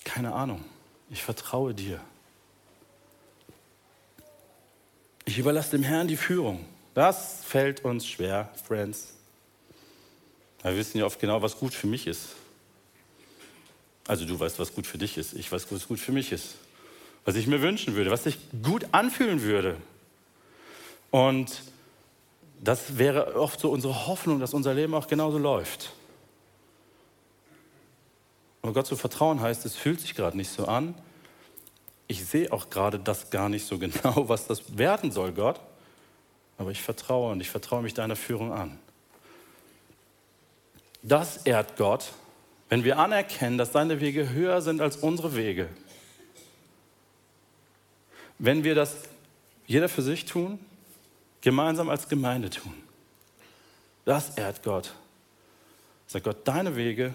Keine 0.03 0.33
Ahnung. 0.33 0.63
Ich 1.09 1.23
vertraue 1.23 1.73
dir. 1.73 1.99
Ich 5.27 5.37
überlasse 5.37 5.71
dem 5.71 5.83
Herrn 5.83 6.07
die 6.07 6.15
Führung. 6.15 6.63
Das 6.93 7.43
fällt 7.43 7.83
uns 7.83 8.07
schwer, 8.07 8.49
Friends. 8.65 9.09
Wir 10.63 10.77
wissen 10.77 10.99
ja 10.99 11.05
oft 11.05 11.19
genau, 11.19 11.41
was 11.41 11.59
gut 11.59 11.73
für 11.73 11.85
mich 11.85 12.07
ist. 12.07 12.29
Also 14.07 14.23
du 14.23 14.39
weißt, 14.39 14.57
was 14.57 14.73
gut 14.73 14.87
für 14.87 14.97
dich 14.97 15.17
ist. 15.17 15.33
Ich 15.33 15.51
weiß, 15.51 15.69
was 15.69 15.89
gut 15.89 15.99
für 15.99 16.13
mich 16.13 16.31
ist. 16.31 16.55
Was 17.25 17.35
ich 17.35 17.45
mir 17.45 17.61
wünschen 17.61 17.95
würde, 17.95 18.09
was 18.09 18.23
sich 18.23 18.37
gut 18.63 18.87
anfühlen 18.93 19.41
würde. 19.41 19.75
Und 21.11 21.61
das 22.63 22.97
wäre 22.97 23.35
oft 23.35 23.59
so 23.59 23.69
unsere 23.69 24.07
Hoffnung, 24.07 24.39
dass 24.39 24.53
unser 24.53 24.73
Leben 24.73 24.93
auch 24.93 25.07
genauso 25.07 25.37
läuft. 25.37 25.91
Aber 28.61 28.71
Gott 28.71 28.87
zu 28.87 28.95
vertrauen 28.95 29.41
heißt, 29.41 29.65
es 29.65 29.75
fühlt 29.75 29.99
sich 29.99 30.15
gerade 30.15 30.37
nicht 30.37 30.49
so 30.49 30.67
an. 30.67 30.95
Ich 32.07 32.25
sehe 32.25 32.51
auch 32.53 32.69
gerade 32.69 32.99
das 32.99 33.29
gar 33.29 33.49
nicht 33.49 33.65
so 33.65 33.77
genau, 33.77 34.29
was 34.29 34.47
das 34.47 34.77
werden 34.77 35.11
soll, 35.11 35.33
Gott. 35.33 35.59
Aber 36.57 36.71
ich 36.71 36.81
vertraue 36.81 37.31
und 37.31 37.41
ich 37.41 37.49
vertraue 37.49 37.83
mich 37.83 37.93
deiner 37.93 38.15
Führung 38.15 38.51
an. 38.51 38.79
Das 41.03 41.37
ehrt 41.45 41.77
Gott, 41.77 42.11
wenn 42.69 42.83
wir 42.83 42.97
anerkennen, 42.97 43.57
dass 43.57 43.71
seine 43.71 44.01
Wege 44.01 44.29
höher 44.29 44.61
sind 44.61 44.81
als 44.81 44.97
unsere 44.97 45.35
Wege. 45.35 45.69
Wenn 48.39 48.63
wir 48.63 48.75
das 48.75 48.97
jeder 49.67 49.89
für 49.89 50.01
sich 50.01 50.25
tun, 50.25 50.59
gemeinsam 51.41 51.89
als 51.89 52.09
Gemeinde 52.09 52.49
tun. 52.49 52.73
Das 54.05 54.37
ehrt 54.37 54.63
Gott. 54.63 54.93
Sagt 56.07 56.25
Gott, 56.25 56.37
deine 56.45 56.75
Wege 56.75 57.13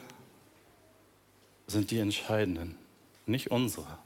sind 1.66 1.90
die 1.90 1.98
entscheidenden, 1.98 2.76
nicht 3.26 3.50
unsere. 3.50 3.98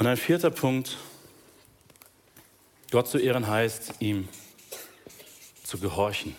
Und 0.00 0.06
ein 0.06 0.16
vierter 0.16 0.50
Punkt, 0.50 0.96
Gott 2.90 3.06
zu 3.06 3.18
ehren 3.18 3.46
heißt, 3.46 3.96
ihm 3.98 4.30
zu 5.62 5.76
gehorchen. 5.76 6.34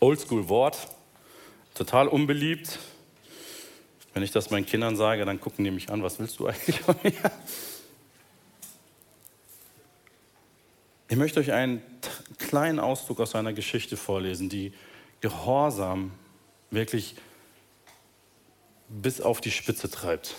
Oldschool-Wort, 0.00 0.76
total 1.72 2.08
unbeliebt. 2.08 2.78
Wenn 4.12 4.22
ich 4.22 4.32
das 4.32 4.50
meinen 4.50 4.66
Kindern 4.66 4.96
sage, 4.96 5.24
dann 5.24 5.40
gucken 5.40 5.64
die 5.64 5.70
mich 5.70 5.88
an, 5.88 6.02
was 6.02 6.18
willst 6.18 6.38
du 6.40 6.46
eigentlich 6.46 6.80
von 6.80 6.96
mir? 7.02 7.32
Ich 11.08 11.16
möchte 11.16 11.40
euch 11.40 11.52
einen 11.52 11.82
kleinen 12.36 12.80
Ausdruck 12.80 13.20
aus 13.20 13.34
einer 13.34 13.54
Geschichte 13.54 13.96
vorlesen, 13.96 14.50
die 14.50 14.74
Gehorsam 15.24 16.12
wirklich 16.70 17.16
bis 18.90 19.22
auf 19.22 19.40
die 19.40 19.50
Spitze 19.50 19.90
treibt. 19.90 20.34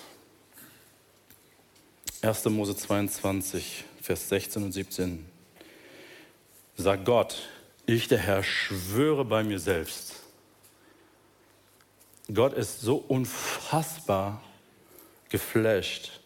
1. 2.21 2.45
Mose 2.45 2.75
22, 2.75 3.83
Vers 3.99 4.29
16 4.29 4.63
und 4.63 4.71
17. 4.73 5.25
Sagt 6.77 7.03
Gott, 7.03 7.49
ich 7.87 8.09
der 8.09 8.19
Herr 8.19 8.43
schwöre 8.43 9.25
bei 9.25 9.43
mir 9.43 9.57
selbst. 9.57 10.17
Gott 12.31 12.53
ist 12.53 12.81
so 12.81 12.97
unfassbar 13.07 14.43
geflasht, 15.29 16.19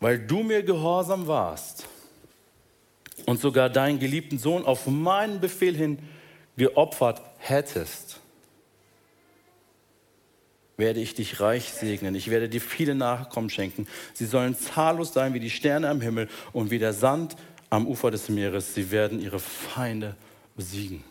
weil 0.00 0.18
du 0.18 0.42
mir 0.42 0.64
gehorsam 0.64 1.28
warst 1.28 1.86
und 3.26 3.40
sogar 3.40 3.70
deinen 3.70 4.00
geliebten 4.00 4.40
Sohn 4.40 4.64
auf 4.64 4.88
meinen 4.88 5.40
Befehl 5.40 5.76
hin 5.76 6.00
geopfert 6.56 7.22
hättest 7.38 8.20
werde 10.76 11.00
ich 11.00 11.14
dich 11.14 11.40
reich 11.40 11.72
segnen. 11.72 12.14
Ich 12.14 12.30
werde 12.30 12.48
dir 12.48 12.60
viele 12.60 12.94
Nachkommen 12.94 13.50
schenken. 13.50 13.86
Sie 14.12 14.26
sollen 14.26 14.56
zahllos 14.56 15.12
sein 15.12 15.34
wie 15.34 15.40
die 15.40 15.50
Sterne 15.50 15.88
am 15.88 16.00
Himmel 16.00 16.28
und 16.52 16.70
wie 16.70 16.78
der 16.78 16.92
Sand 16.92 17.36
am 17.70 17.86
Ufer 17.86 18.10
des 18.10 18.28
Meeres. 18.28 18.74
Sie 18.74 18.90
werden 18.90 19.20
ihre 19.20 19.38
Feinde 19.38 20.16
besiegen. 20.54 21.02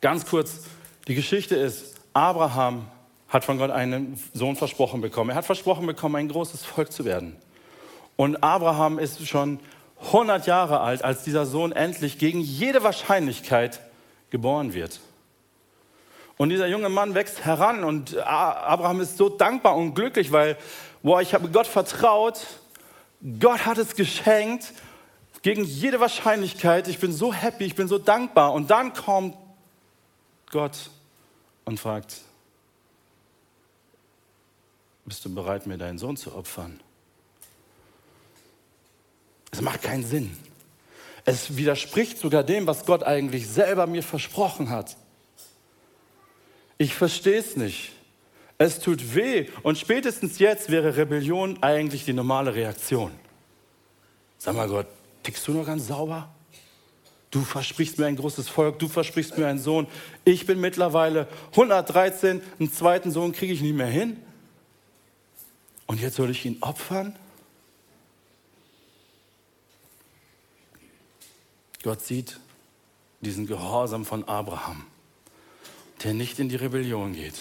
Ganz 0.00 0.26
kurz, 0.26 0.64
die 1.08 1.14
Geschichte 1.14 1.56
ist, 1.56 1.96
Abraham 2.12 2.86
hat 3.28 3.44
von 3.44 3.58
Gott 3.58 3.70
einen 3.70 4.18
Sohn 4.32 4.56
versprochen 4.56 5.00
bekommen. 5.00 5.30
Er 5.30 5.36
hat 5.36 5.44
versprochen 5.44 5.86
bekommen, 5.86 6.16
ein 6.16 6.28
großes 6.28 6.64
Volk 6.64 6.92
zu 6.92 7.04
werden. 7.04 7.36
Und 8.16 8.42
Abraham 8.42 8.98
ist 8.98 9.26
schon 9.26 9.60
100 10.06 10.46
Jahre 10.46 10.80
alt, 10.80 11.04
als 11.04 11.24
dieser 11.24 11.44
Sohn 11.44 11.72
endlich 11.72 12.18
gegen 12.18 12.40
jede 12.40 12.82
Wahrscheinlichkeit 12.82 13.80
geboren 14.30 14.74
wird. 14.74 15.00
Und 16.36 16.50
dieser 16.50 16.66
junge 16.66 16.88
Mann 16.88 17.14
wächst 17.14 17.44
heran 17.44 17.82
und 17.82 18.16
Abraham 18.18 19.00
ist 19.00 19.16
so 19.16 19.28
dankbar 19.28 19.76
und 19.76 19.94
glücklich, 19.94 20.32
weil, 20.32 20.58
boah, 21.02 21.22
ich 21.22 21.32
habe 21.32 21.48
Gott 21.48 21.66
vertraut, 21.66 22.46
Gott 23.40 23.64
hat 23.64 23.78
es 23.78 23.94
geschenkt, 23.94 24.72
gegen 25.42 25.64
jede 25.64 26.00
Wahrscheinlichkeit, 26.00 26.88
ich 26.88 26.98
bin 26.98 27.12
so 27.12 27.32
happy, 27.32 27.64
ich 27.64 27.74
bin 27.74 27.88
so 27.88 27.98
dankbar. 27.98 28.52
Und 28.52 28.70
dann 28.70 28.92
kommt 28.92 29.36
Gott 30.50 30.90
und 31.64 31.78
fragt, 31.78 32.16
bist 35.04 35.24
du 35.24 35.32
bereit, 35.32 35.66
mir 35.66 35.78
deinen 35.78 35.98
Sohn 35.98 36.16
zu 36.16 36.34
opfern? 36.34 36.80
Es 39.52 39.60
macht 39.60 39.82
keinen 39.82 40.04
Sinn. 40.04 40.36
Es 41.26 41.56
widerspricht 41.56 42.18
sogar 42.18 42.44
dem, 42.44 42.68
was 42.68 42.86
Gott 42.86 43.02
eigentlich 43.02 43.48
selber 43.48 43.86
mir 43.88 44.04
versprochen 44.04 44.70
hat. 44.70 44.96
Ich 46.78 46.94
verstehe 46.94 47.38
es 47.38 47.56
nicht. 47.56 47.92
Es 48.58 48.78
tut 48.78 49.14
weh 49.14 49.48
und 49.62 49.76
spätestens 49.76 50.38
jetzt 50.38 50.70
wäre 50.70 50.96
Rebellion 50.96 51.62
eigentlich 51.62 52.04
die 52.04 52.12
normale 52.12 52.54
Reaktion. 52.54 53.10
Sag 54.38 54.54
mal 54.54 54.68
Gott, 54.68 54.86
tickst 55.24 55.46
du 55.48 55.52
noch 55.52 55.66
ganz 55.66 55.88
sauber? 55.88 56.28
Du 57.32 57.42
versprichst 57.42 57.98
mir 57.98 58.06
ein 58.06 58.16
großes 58.16 58.48
Volk, 58.48 58.78
du 58.78 58.86
versprichst 58.86 59.36
mir 59.36 59.48
einen 59.48 59.58
Sohn. 59.58 59.88
Ich 60.24 60.46
bin 60.46 60.60
mittlerweile 60.60 61.26
113, 61.50 62.40
einen 62.58 62.72
zweiten 62.72 63.10
Sohn 63.10 63.32
kriege 63.32 63.52
ich 63.52 63.60
nicht 63.60 63.74
mehr 63.74 63.88
hin. 63.88 64.16
Und 65.86 66.00
jetzt 66.00 66.16
soll 66.16 66.30
ich 66.30 66.46
ihn 66.46 66.58
opfern? 66.60 67.16
Gott 71.82 72.00
sieht 72.00 72.38
diesen 73.20 73.46
Gehorsam 73.46 74.04
von 74.04 74.24
Abraham 74.24 74.86
der 76.02 76.14
nicht 76.14 76.38
in 76.38 76.48
die 76.48 76.56
Rebellion 76.56 77.14
geht, 77.14 77.34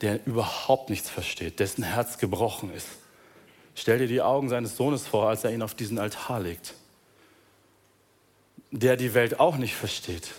der 0.00 0.26
überhaupt 0.26 0.90
nichts 0.90 1.10
versteht, 1.10 1.60
dessen 1.60 1.84
Herz 1.84 2.18
gebrochen 2.18 2.72
ist. 2.72 2.88
Stell 3.74 3.98
dir 3.98 4.08
die 4.08 4.22
Augen 4.22 4.48
seines 4.48 4.76
Sohnes 4.76 5.06
vor, 5.06 5.28
als 5.28 5.44
er 5.44 5.52
ihn 5.52 5.62
auf 5.62 5.74
diesen 5.74 5.98
Altar 5.98 6.40
legt. 6.40 6.74
Der 8.70 8.96
die 8.96 9.14
Welt 9.14 9.40
auch 9.40 9.56
nicht 9.56 9.74
versteht. 9.74 10.32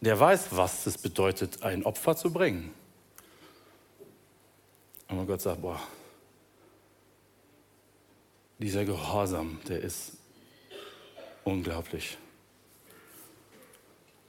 Der 0.00 0.18
weiß, 0.18 0.48
was 0.50 0.86
es 0.86 0.98
bedeutet, 0.98 1.62
ein 1.62 1.84
Opfer 1.84 2.16
zu 2.16 2.32
bringen. 2.32 2.72
Aber 5.08 5.24
Gott 5.26 5.40
sagt, 5.40 5.62
boah, 5.62 5.80
dieser 8.58 8.84
Gehorsam, 8.84 9.60
der 9.68 9.80
ist 9.80 10.12
unglaublich. 11.44 12.18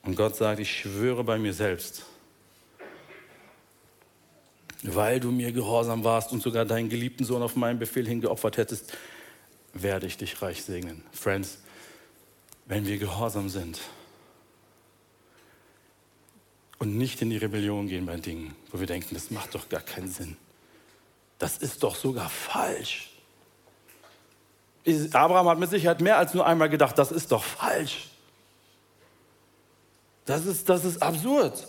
Und 0.03 0.15
Gott 0.15 0.35
sagt, 0.35 0.59
ich 0.59 0.71
schwöre 0.71 1.23
bei 1.23 1.37
mir 1.37 1.53
selbst, 1.53 2.05
weil 4.83 5.19
du 5.19 5.31
mir 5.31 5.51
gehorsam 5.53 6.03
warst 6.03 6.33
und 6.33 6.41
sogar 6.41 6.65
deinen 6.65 6.89
geliebten 6.89 7.23
Sohn 7.23 7.41
auf 7.41 7.55
meinen 7.55 7.79
Befehl 7.79 8.05
hingeopfert 8.05 8.57
hättest, 8.57 8.97
werde 9.73 10.07
ich 10.07 10.17
dich 10.17 10.41
reich 10.41 10.63
segnen. 10.63 11.03
Friends, 11.13 11.59
wenn 12.65 12.85
wir 12.85 12.97
gehorsam 12.97 13.49
sind 13.49 13.79
und 16.79 16.97
nicht 16.97 17.21
in 17.21 17.29
die 17.29 17.37
Rebellion 17.37 17.87
gehen 17.87 18.05
bei 18.05 18.17
Dingen, 18.17 18.55
wo 18.71 18.79
wir 18.79 18.87
denken, 18.87 19.15
das 19.15 19.31
macht 19.31 19.55
doch 19.55 19.69
gar 19.69 19.81
keinen 19.81 20.09
Sinn. 20.09 20.35
Das 21.39 21.57
ist 21.57 21.83
doch 21.83 21.95
sogar 21.95 22.29
falsch. 22.29 23.12
Abraham 24.85 25.47
hat 25.47 25.59
mit 25.59 25.69
Sicherheit 25.69 26.01
mehr 26.01 26.17
als 26.17 26.33
nur 26.33 26.45
einmal 26.45 26.69
gedacht, 26.69 26.97
das 26.97 27.11
ist 27.11 27.31
doch 27.31 27.43
falsch. 27.43 28.09
Das 30.25 30.45
ist, 30.45 30.67
das 30.69 30.85
ist 30.85 31.01
absurd. 31.01 31.67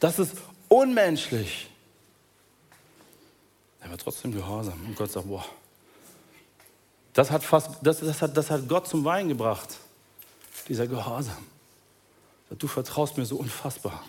Das 0.00 0.18
ist 0.18 0.36
unmenschlich. 0.68 1.70
Er 3.80 3.90
war 3.90 3.98
trotzdem 3.98 4.32
gehorsam. 4.32 4.80
Und 4.86 4.96
Gott 4.96 5.10
sagt, 5.10 5.28
boah, 5.28 5.44
das 7.12 7.30
hat, 7.30 7.44
fast, 7.44 7.70
das, 7.82 8.00
das, 8.00 8.22
hat, 8.22 8.36
das 8.36 8.50
hat 8.50 8.68
Gott 8.68 8.88
zum 8.88 9.04
Wein 9.04 9.28
gebracht. 9.28 9.78
Dieser 10.68 10.86
Gehorsam. 10.86 11.46
Du 12.58 12.66
vertraust 12.66 13.16
mir 13.16 13.26
so 13.26 13.36
unfassbar. 13.36 14.02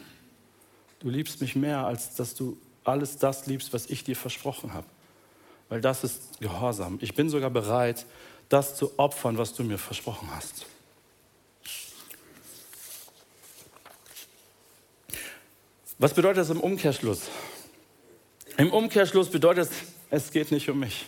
Du 0.99 1.09
liebst 1.09 1.41
mich 1.41 1.55
mehr, 1.55 1.85
als 1.85 2.15
dass 2.15 2.35
du 2.35 2.57
alles 2.83 3.17
das 3.17 3.45
liebst, 3.47 3.73
was 3.73 3.87
ich 3.87 4.03
dir 4.03 4.15
versprochen 4.15 4.73
habe. 4.73 4.87
Weil 5.69 5.81
das 5.81 6.03
ist 6.03 6.39
Gehorsam. 6.39 6.97
Ich 7.01 7.15
bin 7.15 7.29
sogar 7.29 7.49
bereit, 7.49 8.05
das 8.49 8.75
zu 8.75 8.97
opfern, 8.97 9.37
was 9.37 9.53
du 9.53 9.63
mir 9.63 9.77
versprochen 9.77 10.29
hast. 10.35 10.65
Was 15.97 16.13
bedeutet 16.13 16.39
das 16.39 16.49
im 16.49 16.59
Umkehrschluss? 16.59 17.29
Im 18.57 18.71
Umkehrschluss 18.71 19.29
bedeutet 19.29 19.69
es, 19.69 19.77
es 20.09 20.31
geht 20.31 20.51
nicht 20.51 20.69
um 20.69 20.79
mich. 20.79 21.05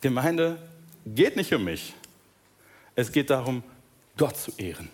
Gemeinde 0.00 0.58
geht 1.04 1.36
nicht 1.36 1.52
um 1.52 1.64
mich. 1.64 1.94
Es 2.94 3.10
geht 3.10 3.30
darum, 3.30 3.62
Gott 4.16 4.36
zu 4.36 4.52
ehren. 4.58 4.90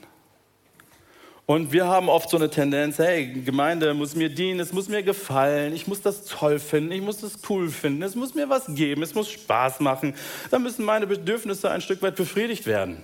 Und 1.49 1.73
wir 1.73 1.87
haben 1.87 2.11
oft 2.11 2.29
so 2.29 2.37
eine 2.37 2.51
Tendenz, 2.51 2.99
hey, 2.99 3.27
Gemeinde 3.43 3.95
muss 3.95 4.15
mir 4.15 4.29
dienen, 4.29 4.61
es 4.61 4.75
muss 4.75 4.91
mir 4.91 5.03
gefallen, 5.03 5.73
ich 5.73 5.87
muss 5.87 6.03
das 6.03 6.27
toll 6.27 6.59
finden, 6.59 6.93
ich 6.93 7.01
muss 7.01 7.23
das 7.23 7.39
cool 7.49 7.71
finden, 7.71 8.03
es 8.03 8.15
muss 8.15 8.35
mir 8.35 8.51
was 8.51 8.67
geben, 8.69 9.03
es 9.03 9.15
muss 9.15 9.31
Spaß 9.31 9.81
machen. 9.81 10.15
Da 10.51 10.59
müssen 10.59 10.85
meine 10.85 11.07
Bedürfnisse 11.07 11.71
ein 11.71 11.81
Stück 11.81 12.03
weit 12.03 12.17
befriedigt 12.17 12.67
werden. 12.67 13.03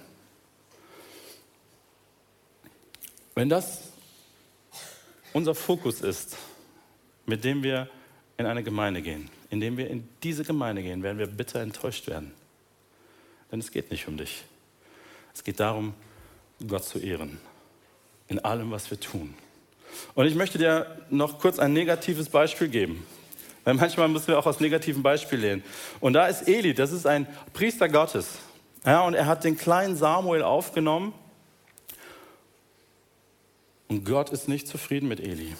Wenn 3.34 3.48
das 3.48 3.80
unser 5.32 5.54
Fokus 5.54 6.02
ist, 6.02 6.36
mit 7.24 7.44
dem 7.44 7.62
wir 7.62 7.88
in 8.36 8.44
eine 8.44 8.62
Gemeinde 8.62 9.00
gehen, 9.00 9.30
indem 9.48 9.78
wir 9.78 9.88
in 9.88 10.06
diese 10.22 10.44
Gemeinde 10.44 10.82
gehen, 10.82 11.02
werden 11.02 11.16
wir 11.16 11.28
bitter 11.28 11.62
enttäuscht 11.62 12.08
werden. 12.08 12.34
Denn 13.50 13.60
es 13.60 13.70
geht 13.70 13.90
nicht 13.90 14.06
um 14.06 14.18
dich. 14.18 14.44
Es 15.32 15.42
geht 15.42 15.60
darum, 15.60 15.94
Gott 16.68 16.84
zu 16.84 16.98
ehren 16.98 17.40
in 18.28 18.38
allem, 18.38 18.70
was 18.70 18.90
wir 18.90 18.98
tun. 18.98 19.34
Und 20.14 20.26
ich 20.26 20.34
möchte 20.34 20.58
dir 20.58 20.98
noch 21.10 21.38
kurz 21.38 21.58
ein 21.58 21.72
negatives 21.72 22.28
Beispiel 22.28 22.68
geben. 22.68 23.06
Weil 23.64 23.74
manchmal 23.74 24.08
müssen 24.08 24.28
wir 24.28 24.38
auch 24.38 24.46
aus 24.46 24.60
negativen 24.60 25.02
Beispielen 25.02 25.42
lernen. 25.42 25.64
Und 26.00 26.12
da 26.12 26.26
ist 26.26 26.46
Eli, 26.46 26.74
das 26.74 26.92
ist 26.92 27.06
ein 27.06 27.26
Priester 27.54 27.88
Gottes. 27.88 28.38
Ja, 28.84 29.02
und 29.02 29.14
er 29.14 29.26
hat 29.26 29.44
den 29.44 29.56
kleinen 29.56 29.96
Samuel 29.96 30.42
aufgenommen. 30.42 31.14
Und 33.88 34.04
Gott 34.04 34.30
ist 34.30 34.48
nicht 34.48 34.68
zufrieden 34.68 35.08
mit 35.08 35.20
Eli. 35.20 35.54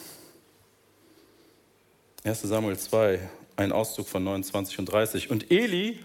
1 2.24 2.42
Samuel 2.42 2.78
2, 2.78 3.20
ein 3.56 3.72
Auszug 3.72 4.08
von 4.08 4.24
29 4.24 4.78
und 4.78 4.86
30. 4.86 5.30
Und 5.30 5.50
Eli, 5.50 5.98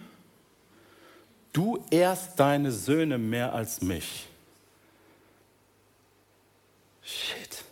du 1.52 1.84
ehrst 1.90 2.40
deine 2.40 2.72
Söhne 2.72 3.18
mehr 3.18 3.52
als 3.52 3.82
mich. 3.82 4.29
Shit. 7.10 7.64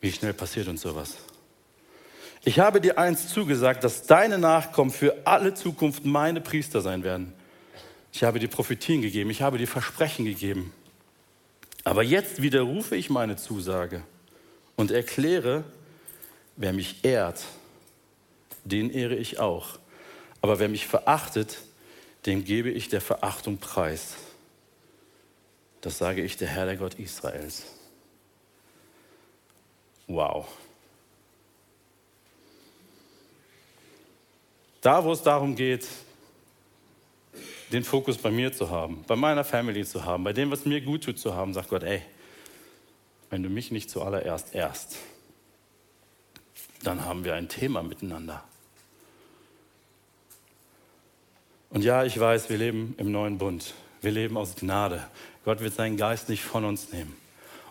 Wie 0.00 0.12
schnell 0.12 0.32
passiert 0.32 0.68
uns 0.68 0.82
sowas? 0.82 1.16
Ich 2.42 2.58
habe 2.58 2.80
dir 2.80 2.98
eins 2.98 3.28
zugesagt, 3.28 3.84
dass 3.84 4.04
deine 4.04 4.38
Nachkommen 4.38 4.90
für 4.90 5.26
alle 5.26 5.54
Zukunft 5.54 6.04
meine 6.04 6.40
Priester 6.40 6.80
sein 6.80 7.02
werden. 7.02 7.34
Ich 8.12 8.24
habe 8.24 8.38
dir 8.38 8.48
Prophetien 8.48 9.02
gegeben, 9.02 9.30
ich 9.30 9.42
habe 9.42 9.58
dir 9.58 9.68
Versprechen 9.68 10.24
gegeben. 10.24 10.72
Aber 11.84 12.02
jetzt 12.02 12.40
widerrufe 12.40 12.96
ich 12.96 13.10
meine 13.10 13.36
Zusage 13.36 14.02
und 14.76 14.90
erkläre, 14.90 15.64
wer 16.56 16.72
mich 16.72 17.04
ehrt, 17.04 17.44
den 18.64 18.90
ehre 18.90 19.16
ich 19.16 19.38
auch. 19.38 19.78
Aber 20.40 20.58
wer 20.58 20.68
mich 20.68 20.86
verachtet, 20.86 21.58
dem 22.26 22.44
gebe 22.44 22.70
ich 22.70 22.88
der 22.88 23.00
Verachtung 23.00 23.58
preis. 23.58 24.14
Das 25.80 25.98
sage 25.98 26.22
ich 26.22 26.36
der 26.36 26.48
Herr, 26.48 26.66
der 26.66 26.76
Gott 26.76 26.94
Israels. 26.94 27.64
Wow. 30.10 30.48
Da, 34.80 35.04
wo 35.04 35.12
es 35.12 35.22
darum 35.22 35.54
geht, 35.54 35.86
den 37.70 37.84
Fokus 37.84 38.18
bei 38.18 38.32
mir 38.32 38.52
zu 38.52 38.70
haben, 38.70 39.04
bei 39.06 39.14
meiner 39.14 39.44
Family 39.44 39.84
zu 39.84 40.04
haben, 40.04 40.24
bei 40.24 40.32
dem, 40.32 40.50
was 40.50 40.64
mir 40.64 40.80
gut 40.80 41.04
tut 41.04 41.20
zu 41.20 41.36
haben, 41.36 41.54
sagt 41.54 41.68
Gott, 41.68 41.84
ey, 41.84 42.02
wenn 43.28 43.44
du 43.44 43.48
mich 43.48 43.70
nicht 43.70 43.88
zuallererst 43.88 44.52
erst, 44.52 44.96
dann 46.82 47.04
haben 47.04 47.24
wir 47.24 47.34
ein 47.34 47.48
Thema 47.48 47.84
miteinander. 47.84 48.42
Und 51.68 51.84
ja, 51.84 52.02
ich 52.02 52.18
weiß, 52.18 52.50
wir 52.50 52.58
leben 52.58 52.96
im 52.98 53.12
neuen 53.12 53.38
Bund. 53.38 53.74
Wir 54.00 54.10
leben 54.10 54.36
aus 54.36 54.56
Gnade. 54.56 55.06
Gott 55.44 55.60
wird 55.60 55.74
seinen 55.74 55.96
Geist 55.96 56.28
nicht 56.28 56.42
von 56.42 56.64
uns 56.64 56.92
nehmen. 56.92 57.16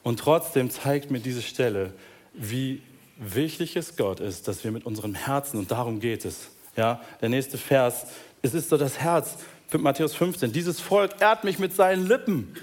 Und 0.03 0.21
trotzdem 0.21 0.69
zeigt 0.69 1.11
mir 1.11 1.19
diese 1.19 1.41
Stelle, 1.41 1.91
wie 2.33 2.81
wichtig 3.17 3.75
es 3.75 3.97
Gott 3.97 4.19
ist, 4.19 4.47
dass 4.47 4.63
wir 4.63 4.71
mit 4.71 4.85
unserem 4.85 5.15
Herzen, 5.15 5.57
und 5.57 5.71
darum 5.71 5.99
geht 5.99 6.25
es, 6.25 6.49
ja, 6.75 7.01
der 7.21 7.29
nächste 7.29 7.57
Vers, 7.57 8.07
es 8.41 8.53
ist 8.53 8.69
so 8.69 8.77
das 8.77 8.99
Herz, 8.99 9.37
Matthäus 9.77 10.15
15, 10.15 10.51
dieses 10.51 10.79
Volk 10.79 11.21
ehrt 11.21 11.43
mich 11.43 11.59
mit 11.59 11.75
seinen 11.75 12.07
Lippen, 12.07 12.55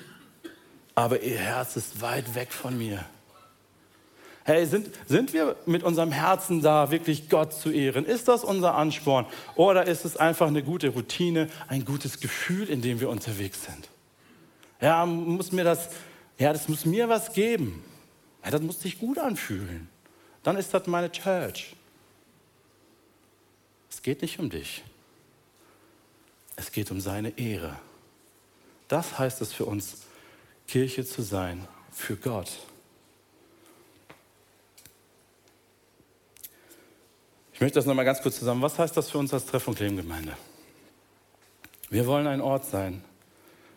aber 0.94 1.22
ihr 1.22 1.38
Herz 1.38 1.76
ist 1.76 2.00
weit 2.00 2.34
weg 2.34 2.52
von 2.52 2.76
mir. 2.76 3.04
Hey, 4.44 4.64
sind, 4.64 4.90
sind 5.08 5.32
wir 5.32 5.56
mit 5.66 5.82
unserem 5.82 6.12
Herzen 6.12 6.62
da, 6.62 6.92
wirklich 6.92 7.28
Gott 7.28 7.52
zu 7.52 7.70
ehren? 7.70 8.04
Ist 8.04 8.28
das 8.28 8.44
unser 8.44 8.76
Ansporn? 8.76 9.26
Oder 9.56 9.86
ist 9.86 10.04
es 10.04 10.16
einfach 10.16 10.46
eine 10.46 10.62
gute 10.62 10.90
Routine, 10.90 11.48
ein 11.66 11.84
gutes 11.84 12.20
Gefühl, 12.20 12.70
in 12.70 12.80
dem 12.80 13.00
wir 13.00 13.08
unterwegs 13.08 13.64
sind? 13.64 13.88
Ja, 14.80 15.04
muss 15.04 15.50
mir 15.50 15.64
das, 15.64 15.88
ja, 16.38 16.52
das 16.52 16.68
muss 16.68 16.84
mir 16.86 17.08
was 17.08 17.32
geben. 17.32 17.82
Ja, 18.46 18.52
das 18.52 18.62
muss 18.62 18.80
sich 18.80 19.00
gut 19.00 19.18
anfühlen. 19.18 19.88
Dann 20.44 20.56
ist 20.56 20.72
das 20.72 20.86
meine 20.86 21.10
Church. 21.10 21.74
Es 23.90 24.00
geht 24.00 24.22
nicht 24.22 24.38
um 24.38 24.48
dich. 24.48 24.84
Es 26.54 26.70
geht 26.70 26.92
um 26.92 27.00
seine 27.00 27.36
Ehre. 27.36 27.76
Das 28.86 29.18
heißt 29.18 29.42
es 29.42 29.52
für 29.52 29.64
uns, 29.64 30.02
Kirche 30.68 31.04
zu 31.04 31.22
sein 31.22 31.66
für 31.90 32.14
Gott. 32.16 32.52
Ich 37.52 37.60
möchte 37.60 37.80
das 37.80 37.86
nochmal 37.86 38.04
ganz 38.04 38.22
kurz 38.22 38.38
zusammen. 38.38 38.62
Was 38.62 38.78
heißt 38.78 38.96
das 38.96 39.10
für 39.10 39.18
uns 39.18 39.34
als 39.34 39.46
Treff- 39.46 39.66
und 39.66 39.74
Klemmgemeinde? 39.74 40.36
Wir 41.90 42.06
wollen 42.06 42.28
ein 42.28 42.40
Ort 42.40 42.64
sein, 42.64 43.02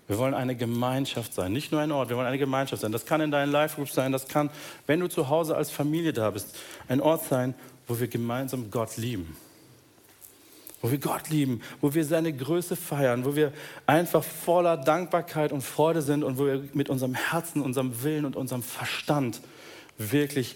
wir 0.10 0.18
wollen 0.18 0.34
eine 0.34 0.56
Gemeinschaft 0.56 1.36
sein, 1.36 1.54
nicht 1.54 1.72
nur 1.72 1.82
ein 1.82 1.92
Ort, 1.92 2.10
wir 2.10 2.18
wollen 2.18 2.26
eine 2.26 2.40
Gemeinschaft 2.40 2.82
sein. 2.82 2.92
Das 2.92 3.06
kann 3.06 3.22
in 3.22 3.30
deinen 3.30 3.52
Live-Groups 3.52 3.94
sein, 3.94 4.12
das 4.12 4.28
kann, 4.28 4.50
wenn 4.88 5.00
du 5.00 5.08
zu 5.08 5.30
Hause 5.30 5.56
als 5.56 5.70
Familie 5.70 6.14
da 6.14 6.32
bist, 6.32 6.58
ein 6.88 7.00
Ort 7.00 7.26
sein, 7.26 7.54
wo 7.88 8.00
wir 8.00 8.08
gemeinsam 8.08 8.72
Gott 8.72 8.98
lieben. 8.98 9.38
Wo 10.82 10.90
wir 10.90 10.98
Gott 10.98 11.30
lieben, 11.30 11.62
wo 11.80 11.94
wir 11.94 12.04
seine 12.04 12.34
Größe 12.34 12.76
feiern, 12.76 13.24
wo 13.24 13.36
wir 13.36 13.54
einfach 13.86 14.24
voller 14.24 14.78
Dankbarkeit 14.78 15.52
und 15.52 15.62
Freude 15.62 16.02
sind 16.02 16.24
und 16.24 16.40
wo 16.40 16.48
wir 16.48 16.64
mit 16.74 16.90
unserem 16.90 17.14
Herzen, 17.14 17.62
unserem 17.62 18.02
Willen 18.02 18.26
und 18.26 18.36
unserem 18.36 18.64
Verstand 18.64 19.42
wirklich 20.00 20.56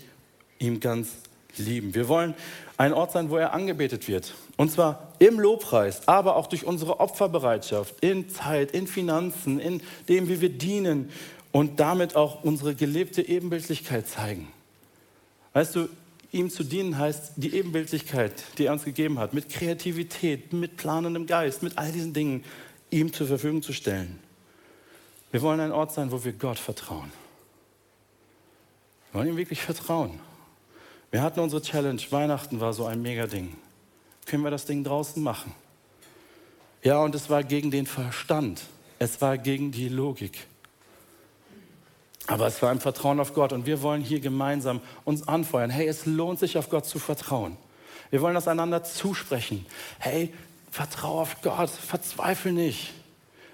ihm 0.58 0.80
ganz 0.80 1.10
lieben. 1.58 1.94
Wir 1.94 2.08
wollen 2.08 2.34
ein 2.78 2.94
Ort 2.94 3.12
sein, 3.12 3.30
wo 3.30 3.38
er 3.38 3.54
angebetet 3.54 4.08
wird. 4.08 4.34
Und 4.58 4.72
zwar 4.72 5.14
im 5.20 5.40
Lobpreis, 5.40 6.08
aber 6.08 6.36
auch 6.36 6.48
durch 6.48 6.66
unsere 6.66 7.00
Opferbereitschaft, 7.00 7.96
in 8.02 8.30
Zeit, 8.30 8.72
in 8.72 8.88
Finanzen, 8.88 9.60
in 9.60 9.82
dem, 10.10 10.28
wie 10.28 10.42
wir 10.42 10.50
dienen 10.50 11.12
und 11.52 11.80
damit 11.80 12.16
auch 12.16 12.44
unsere 12.44 12.76
gelebte 12.76 13.28
Ebenbildlichkeit 13.28 14.08
zeigen. 14.08 14.48
Weißt 15.54 15.76
du, 15.76 15.88
ihm 16.32 16.50
zu 16.50 16.64
dienen 16.64 16.98
heißt 16.98 17.34
die 17.36 17.54
Ebenbildlichkeit, 17.54 18.34
die 18.58 18.66
er 18.66 18.74
uns 18.74 18.84
gegeben 18.84 19.20
hat, 19.20 19.34
mit 19.34 19.50
Kreativität, 19.50 20.52
mit 20.52 20.78
planendem 20.78 21.28
Geist, 21.28 21.62
mit 21.62 21.78
all 21.78 21.92
diesen 21.92 22.14
Dingen 22.14 22.44
ihm 22.90 23.14
zur 23.14 23.28
Verfügung 23.28 23.62
zu 23.62 23.72
stellen. 23.72 24.20
Wir 25.32 25.42
wollen 25.42 25.60
ein 25.60 25.72
Ort 25.72 25.94
sein, 25.94 26.12
wo 26.12 26.24
wir 26.24 26.34
Gott 26.34 26.60
vertrauen. 26.60 27.12
Wir 29.12 29.20
wollen 29.20 29.30
ihm 29.30 29.38
wirklich 29.38 29.62
vertrauen. 29.62 30.20
Wir 31.14 31.22
hatten 31.22 31.42
unsere 31.42 31.62
Challenge, 31.62 32.02
Weihnachten 32.10 32.60
war 32.60 32.74
so 32.74 32.88
ein 32.88 33.00
Mega-Ding. 33.00 33.56
Können 34.26 34.44
wir 34.44 34.50
das 34.50 34.66
Ding 34.66 34.84
draußen 34.84 35.22
machen? 35.22 35.54
Ja, 36.82 36.98
und 37.04 37.14
es 37.14 37.30
war 37.30 37.44
gegen 37.44 37.70
den 37.70 37.86
Verstand. 37.86 38.64
Es 38.98 39.22
war 39.22 39.38
gegen 39.38 39.72
die 39.72 39.90
Logik. 39.90 40.48
Aber 42.26 42.48
es 42.48 42.64
war 42.64 42.72
im 42.72 42.80
Vertrauen 42.80 43.20
auf 43.20 43.36
Gott 43.36 43.54
und 43.54 43.68
wir 43.68 43.84
wollen 43.84 44.02
hier 44.02 44.22
gemeinsam 44.22 44.82
uns 45.06 45.28
anfeuern. 45.28 45.70
Hey, 45.70 45.86
es 45.88 46.08
lohnt 46.08 46.40
sich 46.40 46.58
auf 46.58 46.72
Gott 46.72 46.88
zu 46.88 46.98
vertrauen. 46.98 47.58
Wir 48.10 48.24
wollen 48.24 48.34
das 48.34 48.48
einander 48.48 48.84
zusprechen. 48.84 49.68
Hey, 50.00 50.34
vertrau 50.72 51.22
auf 51.22 51.44
Gott, 51.44 51.70
verzweifel 51.70 52.54
nicht. 52.54 52.92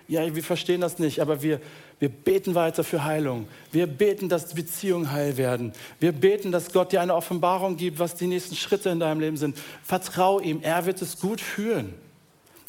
Ja, 0.08 0.34
wir 0.34 0.44
verstehen 0.46 0.80
das 0.80 0.98
nicht, 0.98 1.20
aber 1.20 1.42
wir, 1.42 1.60
wir 2.00 2.08
beten 2.08 2.56
weiter 2.56 2.86
für 2.86 3.04
Heilung. 3.04 3.48
Wir 3.72 3.86
beten, 3.86 4.30
dass 4.30 4.54
Beziehungen 4.54 5.12
heil 5.12 5.36
werden. 5.36 5.74
Wir 6.00 6.14
beten, 6.14 6.52
dass 6.52 6.72
Gott 6.72 6.94
dir 6.94 7.02
eine 7.02 7.14
Offenbarung 7.14 7.76
gibt, 7.76 8.00
was 8.00 8.16
die 8.16 8.28
nächsten 8.28 8.56
Schritte 8.56 8.90
in 8.90 9.02
deinem 9.02 9.20
Leben 9.20 9.36
sind. 9.36 9.58
Vertrau 9.84 10.40
ihm, 10.40 10.62
er 10.62 10.86
wird 10.86 11.02
es 11.02 11.20
gut 11.20 11.42
führen. 11.42 11.94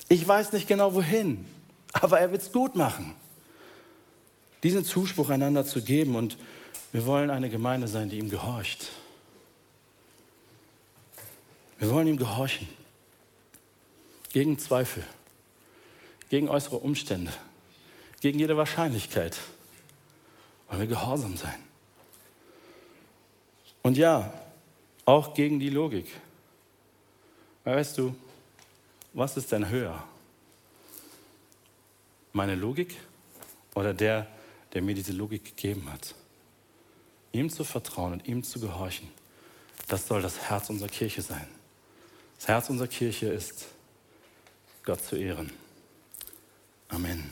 Ich 0.08 0.26
weiß 0.26 0.52
nicht 0.52 0.66
genau 0.66 0.94
wohin, 0.94 1.44
aber 1.92 2.18
er 2.18 2.32
wird 2.32 2.42
es 2.42 2.50
gut 2.50 2.74
machen. 2.74 3.14
Diesen 4.64 4.84
Zuspruch 4.84 5.30
einander 5.30 5.64
zu 5.64 5.80
geben 5.80 6.16
und 6.16 6.36
wir 6.90 7.06
wollen 7.06 7.30
eine 7.30 7.48
Gemeinde 7.48 7.86
sein, 7.86 8.10
die 8.10 8.18
ihm 8.18 8.30
gehorcht. 8.30 8.88
Wir 11.78 11.88
wollen 11.90 12.08
ihm 12.08 12.16
gehorchen. 12.16 12.68
Gegen 14.32 14.58
Zweifel, 14.58 15.04
gegen 16.28 16.48
äußere 16.48 16.76
Umstände 16.76 17.32
gegen 18.20 18.38
jede 18.38 18.56
Wahrscheinlichkeit. 18.56 19.38
Wollen 20.68 20.80
wir 20.80 20.86
gehorsam 20.86 21.36
sein. 21.36 21.58
Und 23.82 23.96
ja, 23.96 24.32
auch 25.04 25.34
gegen 25.34 25.58
die 25.58 25.70
Logik. 25.70 26.06
Weil 27.64 27.76
weißt 27.76 27.98
du, 27.98 28.14
was 29.12 29.36
ist 29.36 29.50
denn 29.52 29.68
höher? 29.68 30.04
Meine 32.32 32.54
Logik 32.54 32.96
oder 33.74 33.92
der, 33.92 34.26
der 34.72 34.82
mir 34.82 34.94
diese 34.94 35.12
Logik 35.12 35.44
gegeben 35.44 35.90
hat? 35.92 36.14
Ihm 37.32 37.50
zu 37.50 37.64
vertrauen 37.64 38.12
und 38.14 38.28
ihm 38.28 38.42
zu 38.42 38.60
gehorchen, 38.60 39.08
das 39.88 40.06
soll 40.06 40.22
das 40.22 40.38
Herz 40.38 40.70
unserer 40.70 40.88
Kirche 40.88 41.22
sein. 41.22 41.46
Das 42.36 42.48
Herz 42.48 42.70
unserer 42.70 42.88
Kirche 42.88 43.26
ist, 43.26 43.66
Gott 44.84 45.04
zu 45.04 45.16
ehren. 45.16 45.52
Amen. 46.88 47.30